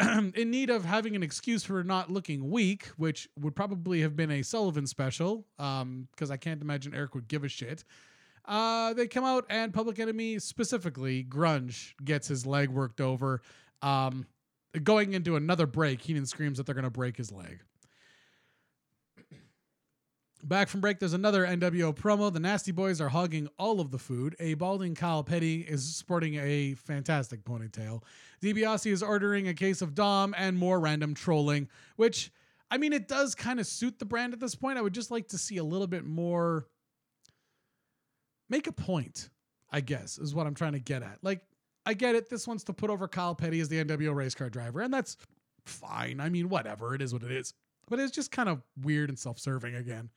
in 0.00 0.50
need 0.50 0.70
of 0.70 0.86
having 0.86 1.14
an 1.14 1.22
excuse 1.22 1.64
for 1.64 1.84
not 1.84 2.10
looking 2.10 2.50
weak, 2.50 2.86
which 2.96 3.28
would 3.38 3.54
probably 3.54 4.00
have 4.00 4.16
been 4.16 4.30
a 4.30 4.42
Sullivan 4.42 4.86
special, 4.86 5.44
because 5.58 6.30
I 6.30 6.38
can't 6.38 6.62
imagine 6.62 6.94
Eric 6.94 7.14
would 7.14 7.28
give 7.28 7.44
a 7.44 7.48
shit. 7.48 7.84
Uh, 8.46 8.92
they 8.94 9.06
come 9.06 9.24
out 9.24 9.44
and 9.50 9.72
Public 9.72 9.98
Enemy, 9.98 10.38
specifically 10.38 11.24
Grunge, 11.24 11.92
gets 12.04 12.26
his 12.26 12.46
leg 12.46 12.70
worked 12.70 13.00
over. 13.00 13.42
Um, 13.82 14.26
going 14.82 15.12
into 15.12 15.36
another 15.36 15.66
break, 15.66 16.00
Heenan 16.00 16.26
screams 16.26 16.58
that 16.58 16.66
they're 16.66 16.74
going 16.74 16.84
to 16.84 16.90
break 16.90 17.16
his 17.16 17.30
leg. 17.30 17.60
Back 20.44 20.68
from 20.68 20.80
break, 20.80 20.98
there's 20.98 21.12
another 21.12 21.46
NWO 21.46 21.94
promo. 21.94 22.32
The 22.32 22.40
Nasty 22.40 22.72
Boys 22.72 23.00
are 23.00 23.08
hogging 23.08 23.48
all 23.58 23.80
of 23.80 23.92
the 23.92 23.98
food. 23.98 24.34
A 24.40 24.54
balding 24.54 24.96
Kyle 24.96 25.22
Petty 25.22 25.60
is 25.60 25.84
sporting 25.94 26.34
a 26.34 26.74
fantastic 26.74 27.44
ponytail. 27.44 28.02
DiBiase 28.42 28.90
is 28.90 29.04
ordering 29.04 29.46
a 29.46 29.54
case 29.54 29.82
of 29.82 29.94
Dom 29.94 30.34
and 30.36 30.58
more 30.58 30.80
random 30.80 31.14
trolling, 31.14 31.68
which, 31.94 32.32
I 32.72 32.78
mean, 32.78 32.92
it 32.92 33.06
does 33.06 33.36
kind 33.36 33.60
of 33.60 33.68
suit 33.68 34.00
the 34.00 34.04
brand 34.04 34.32
at 34.32 34.40
this 34.40 34.56
point. 34.56 34.78
I 34.78 34.82
would 34.82 34.94
just 34.94 35.12
like 35.12 35.28
to 35.28 35.38
see 35.38 35.58
a 35.58 35.64
little 35.64 35.86
bit 35.86 36.04
more. 36.04 36.66
Make 38.50 38.66
a 38.66 38.72
point, 38.72 39.30
I 39.70 39.80
guess, 39.80 40.18
is 40.18 40.34
what 40.34 40.48
I'm 40.48 40.54
trying 40.54 40.72
to 40.72 40.80
get 40.80 41.04
at. 41.04 41.18
Like, 41.22 41.42
I 41.84 41.94
get 41.94 42.14
it. 42.14 42.28
This 42.28 42.46
one's 42.46 42.64
to 42.64 42.72
put 42.72 42.90
over 42.90 43.08
Kyle 43.08 43.34
Petty 43.34 43.60
as 43.60 43.68
the 43.68 43.84
NWO 43.84 44.14
race 44.14 44.34
car 44.34 44.48
driver, 44.50 44.80
and 44.80 44.92
that's 44.92 45.16
fine. 45.64 46.20
I 46.20 46.28
mean, 46.28 46.48
whatever. 46.48 46.94
It 46.94 47.02
is 47.02 47.12
what 47.12 47.22
it 47.22 47.32
is. 47.32 47.54
But 47.88 47.98
it's 47.98 48.12
just 48.12 48.30
kind 48.30 48.48
of 48.48 48.62
weird 48.80 49.08
and 49.08 49.18
self 49.18 49.38
serving 49.38 49.74
again. 49.74 50.10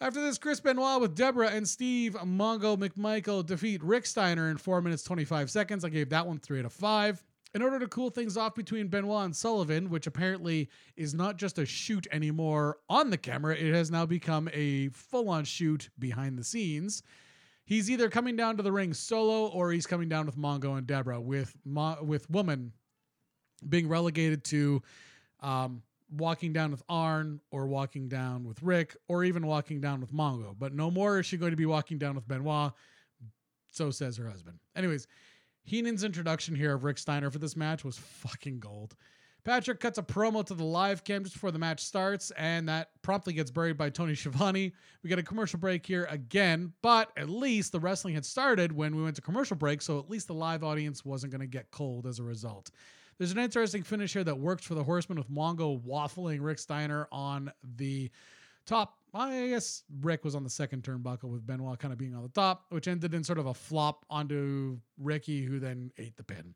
After 0.00 0.20
this, 0.20 0.38
Chris 0.38 0.60
Benoit 0.60 1.00
with 1.00 1.16
Deborah 1.16 1.48
and 1.50 1.68
Steve 1.68 2.14
Mongo 2.24 2.76
McMichael 2.76 3.44
defeat 3.44 3.82
Rick 3.82 4.06
Steiner 4.06 4.48
in 4.48 4.56
4 4.56 4.80
minutes 4.80 5.02
25 5.02 5.50
seconds. 5.50 5.84
I 5.84 5.88
gave 5.88 6.08
that 6.10 6.26
one 6.26 6.38
3 6.38 6.60
out 6.60 6.66
of 6.66 6.72
5. 6.72 7.24
In 7.54 7.62
order 7.62 7.78
to 7.80 7.88
cool 7.88 8.10
things 8.10 8.36
off 8.36 8.54
between 8.54 8.88
Benoit 8.88 9.24
and 9.24 9.34
Sullivan, 9.34 9.90
which 9.90 10.06
apparently 10.06 10.68
is 10.96 11.14
not 11.14 11.36
just 11.36 11.58
a 11.58 11.66
shoot 11.66 12.06
anymore 12.12 12.76
on 12.88 13.10
the 13.10 13.16
camera, 13.16 13.56
it 13.56 13.74
has 13.74 13.90
now 13.90 14.06
become 14.06 14.48
a 14.52 14.88
full 14.90 15.28
on 15.30 15.44
shoot 15.44 15.88
behind 15.98 16.38
the 16.38 16.44
scenes. 16.44 17.02
He's 17.68 17.90
either 17.90 18.08
coming 18.08 18.34
down 18.34 18.56
to 18.56 18.62
the 18.62 18.72
ring 18.72 18.94
solo 18.94 19.48
or 19.48 19.70
he's 19.70 19.86
coming 19.86 20.08
down 20.08 20.24
with 20.24 20.38
Mongo 20.38 20.78
and 20.78 20.86
Deborah, 20.86 21.20
with 21.20 21.54
Mo- 21.66 21.98
with 22.02 22.30
Woman 22.30 22.72
being 23.68 23.86
relegated 23.88 24.42
to 24.44 24.80
um, 25.40 25.82
walking 26.10 26.54
down 26.54 26.70
with 26.70 26.82
Arn 26.88 27.42
or 27.50 27.66
walking 27.66 28.08
down 28.08 28.44
with 28.44 28.62
Rick 28.62 28.96
or 29.06 29.22
even 29.22 29.46
walking 29.46 29.82
down 29.82 30.00
with 30.00 30.14
Mongo. 30.14 30.54
But 30.58 30.72
no 30.72 30.90
more 30.90 31.18
is 31.18 31.26
she 31.26 31.36
going 31.36 31.50
to 31.50 31.58
be 31.58 31.66
walking 31.66 31.98
down 31.98 32.14
with 32.14 32.26
Benoit. 32.26 32.72
So 33.70 33.90
says 33.90 34.16
her 34.16 34.26
husband. 34.26 34.58
Anyways, 34.74 35.06
Heenan's 35.62 36.04
introduction 36.04 36.54
here 36.54 36.72
of 36.72 36.84
Rick 36.84 36.96
Steiner 36.96 37.30
for 37.30 37.38
this 37.38 37.54
match 37.54 37.84
was 37.84 37.98
fucking 37.98 38.60
gold. 38.60 38.96
Patrick 39.48 39.80
cuts 39.80 39.96
a 39.96 40.02
promo 40.02 40.44
to 40.44 40.52
the 40.52 40.62
live 40.62 41.04
cam 41.04 41.22
just 41.22 41.34
before 41.34 41.50
the 41.50 41.58
match 41.58 41.80
starts, 41.82 42.30
and 42.32 42.68
that 42.68 42.90
promptly 43.00 43.32
gets 43.32 43.50
buried 43.50 43.78
by 43.78 43.88
Tony 43.88 44.14
Schiavone. 44.14 44.74
We 45.02 45.08
get 45.08 45.18
a 45.18 45.22
commercial 45.22 45.58
break 45.58 45.86
here 45.86 46.06
again, 46.10 46.74
but 46.82 47.10
at 47.16 47.30
least 47.30 47.72
the 47.72 47.80
wrestling 47.80 48.12
had 48.12 48.26
started 48.26 48.72
when 48.72 48.94
we 48.94 49.02
went 49.02 49.16
to 49.16 49.22
commercial 49.22 49.56
break, 49.56 49.80
so 49.80 49.98
at 49.98 50.10
least 50.10 50.26
the 50.26 50.34
live 50.34 50.62
audience 50.62 51.02
wasn't 51.02 51.32
going 51.32 51.40
to 51.40 51.46
get 51.46 51.70
cold 51.70 52.06
as 52.06 52.18
a 52.18 52.22
result. 52.22 52.70
There's 53.16 53.32
an 53.32 53.38
interesting 53.38 53.82
finish 53.82 54.12
here 54.12 54.22
that 54.22 54.38
works 54.38 54.66
for 54.66 54.74
the 54.74 54.84
Horseman 54.84 55.16
with 55.16 55.30
Mongo 55.30 55.82
waffling 55.82 56.40
Rick 56.42 56.58
Steiner 56.58 57.08
on 57.10 57.50
the 57.78 58.10
top. 58.66 58.98
I 59.14 59.46
guess 59.48 59.82
Rick 60.02 60.26
was 60.26 60.34
on 60.34 60.44
the 60.44 60.50
second 60.50 60.82
turnbuckle 60.82 61.30
with 61.30 61.46
Benoit 61.46 61.78
kind 61.78 61.92
of 61.92 61.98
being 61.98 62.14
on 62.14 62.22
the 62.22 62.28
top, 62.28 62.66
which 62.68 62.86
ended 62.86 63.14
in 63.14 63.24
sort 63.24 63.38
of 63.38 63.46
a 63.46 63.54
flop 63.54 64.04
onto 64.10 64.78
Ricky, 64.98 65.42
who 65.42 65.58
then 65.58 65.90
ate 65.96 66.18
the 66.18 66.22
pin. 66.22 66.54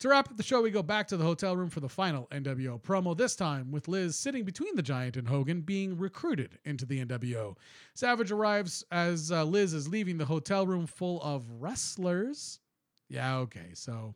To 0.00 0.08
wrap 0.08 0.30
up 0.30 0.36
the 0.36 0.42
show, 0.42 0.60
we 0.60 0.70
go 0.70 0.82
back 0.82 1.08
to 1.08 1.16
the 1.16 1.24
hotel 1.24 1.56
room 1.56 1.70
for 1.70 1.80
the 1.80 1.88
final 1.88 2.26
NWO 2.30 2.82
promo, 2.82 3.16
this 3.16 3.36
time 3.36 3.70
with 3.70 3.88
Liz 3.88 4.16
sitting 4.16 4.44
between 4.44 4.74
the 4.76 4.82
Giant 4.82 5.16
and 5.16 5.26
Hogan 5.26 5.60
being 5.60 5.96
recruited 5.96 6.58
into 6.64 6.84
the 6.84 7.04
NWO. 7.04 7.56
Savage 7.94 8.30
arrives 8.30 8.84
as 8.90 9.30
uh, 9.32 9.44
Liz 9.44 9.72
is 9.72 9.88
leaving 9.88 10.18
the 10.18 10.24
hotel 10.24 10.66
room 10.66 10.86
full 10.86 11.22
of 11.22 11.44
wrestlers. 11.58 12.60
Yeah, 13.08 13.36
okay, 13.38 13.70
so 13.72 14.14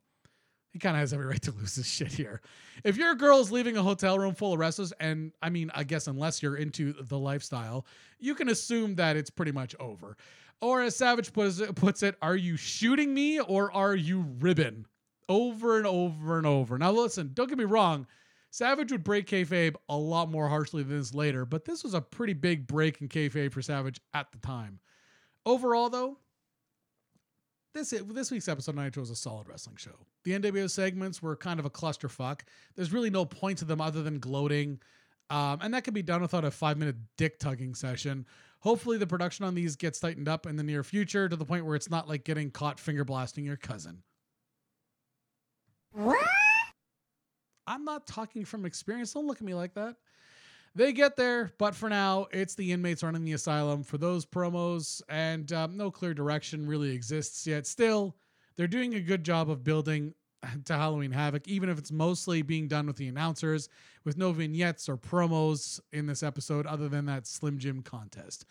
he 0.72 0.78
kind 0.78 0.96
of 0.96 1.00
has 1.00 1.12
every 1.12 1.26
right 1.26 1.40
to 1.42 1.52
lose 1.52 1.76
his 1.76 1.86
shit 1.86 2.12
here. 2.12 2.42
If 2.84 2.96
your 2.96 3.14
girl's 3.14 3.50
leaving 3.50 3.76
a 3.76 3.82
hotel 3.82 4.18
room 4.18 4.34
full 4.34 4.54
of 4.54 4.58
wrestlers, 4.58 4.92
and 5.00 5.32
I 5.40 5.48
mean, 5.48 5.70
I 5.74 5.84
guess 5.84 6.06
unless 6.06 6.42
you're 6.42 6.56
into 6.56 6.92
the 6.92 7.18
lifestyle, 7.18 7.86
you 8.18 8.34
can 8.34 8.48
assume 8.48 8.96
that 8.96 9.16
it's 9.16 9.30
pretty 9.30 9.52
much 9.52 9.74
over. 9.80 10.16
Or 10.60 10.82
as 10.82 10.96
Savage 10.96 11.32
puts 11.32 11.60
it, 11.60 11.74
puts 11.76 12.02
it 12.02 12.16
are 12.20 12.36
you 12.36 12.56
shooting 12.56 13.14
me 13.14 13.40
or 13.40 13.72
are 13.72 13.94
you 13.94 14.26
ribbon? 14.40 14.86
Over 15.28 15.76
and 15.76 15.86
over 15.86 16.38
and 16.38 16.46
over. 16.46 16.78
Now, 16.78 16.90
listen, 16.92 17.30
don't 17.34 17.48
get 17.48 17.58
me 17.58 17.64
wrong. 17.64 18.06
Savage 18.50 18.90
would 18.92 19.04
break 19.04 19.26
kayfabe 19.26 19.76
a 19.88 19.96
lot 19.96 20.30
more 20.30 20.48
harshly 20.48 20.82
than 20.82 20.98
this 20.98 21.14
later, 21.14 21.44
but 21.44 21.64
this 21.64 21.84
was 21.84 21.92
a 21.94 22.00
pretty 22.00 22.32
big 22.32 22.66
break 22.66 23.00
in 23.00 23.08
kayfabe 23.08 23.52
for 23.52 23.60
Savage 23.60 24.00
at 24.14 24.32
the 24.32 24.38
time. 24.38 24.80
Overall, 25.44 25.90
though, 25.90 26.18
this 27.74 27.90
this 27.90 28.30
week's 28.30 28.48
episode 28.48 28.72
of 28.76 28.82
Nitro 28.82 29.02
was 29.02 29.10
a 29.10 29.16
solid 29.16 29.48
wrestling 29.48 29.76
show. 29.76 30.06
The 30.24 30.32
NWO 30.32 30.70
segments 30.70 31.22
were 31.22 31.36
kind 31.36 31.60
of 31.60 31.66
a 31.66 31.70
clusterfuck. 31.70 32.40
There's 32.74 32.92
really 32.92 33.10
no 33.10 33.24
point 33.24 33.58
to 33.58 33.64
them 33.64 33.80
other 33.80 34.02
than 34.02 34.18
gloating, 34.18 34.80
um, 35.30 35.58
and 35.62 35.74
that 35.74 35.84
can 35.84 35.94
be 35.94 36.02
done 36.02 36.22
without 36.22 36.44
a 36.44 36.50
five 36.50 36.78
minute 36.78 36.96
dick 37.18 37.38
tugging 37.38 37.74
session. 37.74 38.26
Hopefully, 38.60 38.96
the 38.96 39.06
production 39.06 39.44
on 39.44 39.54
these 39.54 39.76
gets 39.76 40.00
tightened 40.00 40.28
up 40.28 40.46
in 40.46 40.56
the 40.56 40.62
near 40.62 40.82
future 40.82 41.28
to 41.28 41.36
the 41.36 41.44
point 41.44 41.66
where 41.66 41.76
it's 41.76 41.90
not 41.90 42.08
like 42.08 42.24
getting 42.24 42.50
caught 42.50 42.80
finger 42.80 43.04
blasting 43.04 43.44
your 43.44 43.56
cousin. 43.56 44.02
What? 45.92 46.18
I'm 47.66 47.84
not 47.84 48.06
talking 48.06 48.44
from 48.44 48.64
experience. 48.64 49.12
Don't 49.12 49.26
look 49.26 49.38
at 49.38 49.44
me 49.44 49.54
like 49.54 49.74
that. 49.74 49.96
They 50.74 50.92
get 50.92 51.16
there, 51.16 51.52
but 51.58 51.74
for 51.74 51.88
now, 51.88 52.26
it's 52.30 52.54
the 52.54 52.72
inmates 52.72 53.02
running 53.02 53.24
the 53.24 53.32
asylum 53.32 53.82
for 53.82 53.98
those 53.98 54.24
promos, 54.24 55.02
and 55.08 55.50
um, 55.52 55.76
no 55.76 55.90
clear 55.90 56.14
direction 56.14 56.66
really 56.66 56.90
exists 56.90 57.46
yet. 57.46 57.66
Still, 57.66 58.14
they're 58.56 58.68
doing 58.68 58.94
a 58.94 59.00
good 59.00 59.24
job 59.24 59.50
of 59.50 59.64
building 59.64 60.14
to 60.64 60.74
Halloween 60.74 61.10
Havoc, 61.10 61.48
even 61.48 61.68
if 61.68 61.78
it's 61.78 61.90
mostly 61.90 62.42
being 62.42 62.68
done 62.68 62.86
with 62.86 62.96
the 62.96 63.08
announcers, 63.08 63.68
with 64.04 64.16
no 64.16 64.32
vignettes 64.32 64.88
or 64.88 64.96
promos 64.96 65.80
in 65.92 66.06
this 66.06 66.22
episode, 66.22 66.66
other 66.66 66.88
than 66.88 67.06
that 67.06 67.26
Slim 67.26 67.58
Jim 67.58 67.82
contest. 67.82 68.44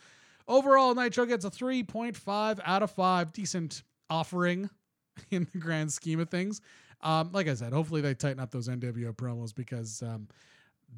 Overall, 0.48 0.96
Nitro 0.96 1.26
gets 1.26 1.46
a 1.46 1.50
3.5 1.50 2.60
out 2.64 2.84
of 2.84 2.92
5. 2.92 3.34
Decent 3.34 3.84
offering 4.10 4.70
in 5.32 5.48
the 5.52 5.60
grand 5.60 5.92
scheme 5.92 6.20
of 6.20 6.30
things. 6.30 6.62
Um, 7.02 7.32
like 7.32 7.48
I 7.48 7.54
said, 7.54 7.74
hopefully 7.74 8.02
they 8.02 8.14
tighten 8.14 8.40
up 8.40 8.52
those 8.52 8.68
NWO 8.68 9.16
promos 9.16 9.54
because 9.54 10.02
um, 10.02 10.28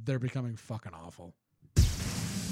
they're 0.05 0.19
becoming 0.19 0.55
fucking 0.55 0.93
awful. 0.93 1.33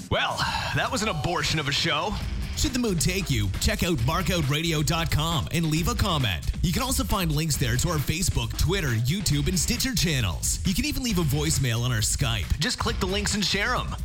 Well, 0.09 0.37
that 0.75 0.89
was 0.89 1.03
an 1.03 1.09
abortion 1.09 1.59
of 1.59 1.67
a 1.67 1.71
show. 1.71 2.13
Should 2.55 2.73
the 2.73 2.79
mood 2.79 2.99
take 2.99 3.29
you, 3.29 3.49
check 3.59 3.83
out 3.83 3.97
markoutradio.com 3.99 5.49
and 5.51 5.65
leave 5.67 5.89
a 5.89 5.95
comment. 5.95 6.49
You 6.63 6.73
can 6.73 6.81
also 6.81 7.03
find 7.03 7.31
links 7.31 7.57
there 7.57 7.75
to 7.75 7.89
our 7.89 7.97
Facebook, 7.97 8.57
Twitter, 8.57 8.87
YouTube, 8.87 9.47
and 9.47 9.59
Stitcher 9.59 9.93
channels. 9.93 10.59
You 10.65 10.73
can 10.73 10.85
even 10.85 11.03
leave 11.03 11.19
a 11.19 11.23
voicemail 11.23 11.81
on 11.83 11.91
our 11.91 11.99
Skype. 11.99 12.57
Just 12.59 12.79
click 12.79 12.99
the 12.99 13.05
links 13.05 13.35
and 13.35 13.45
share 13.45 13.77
them. 13.77 13.95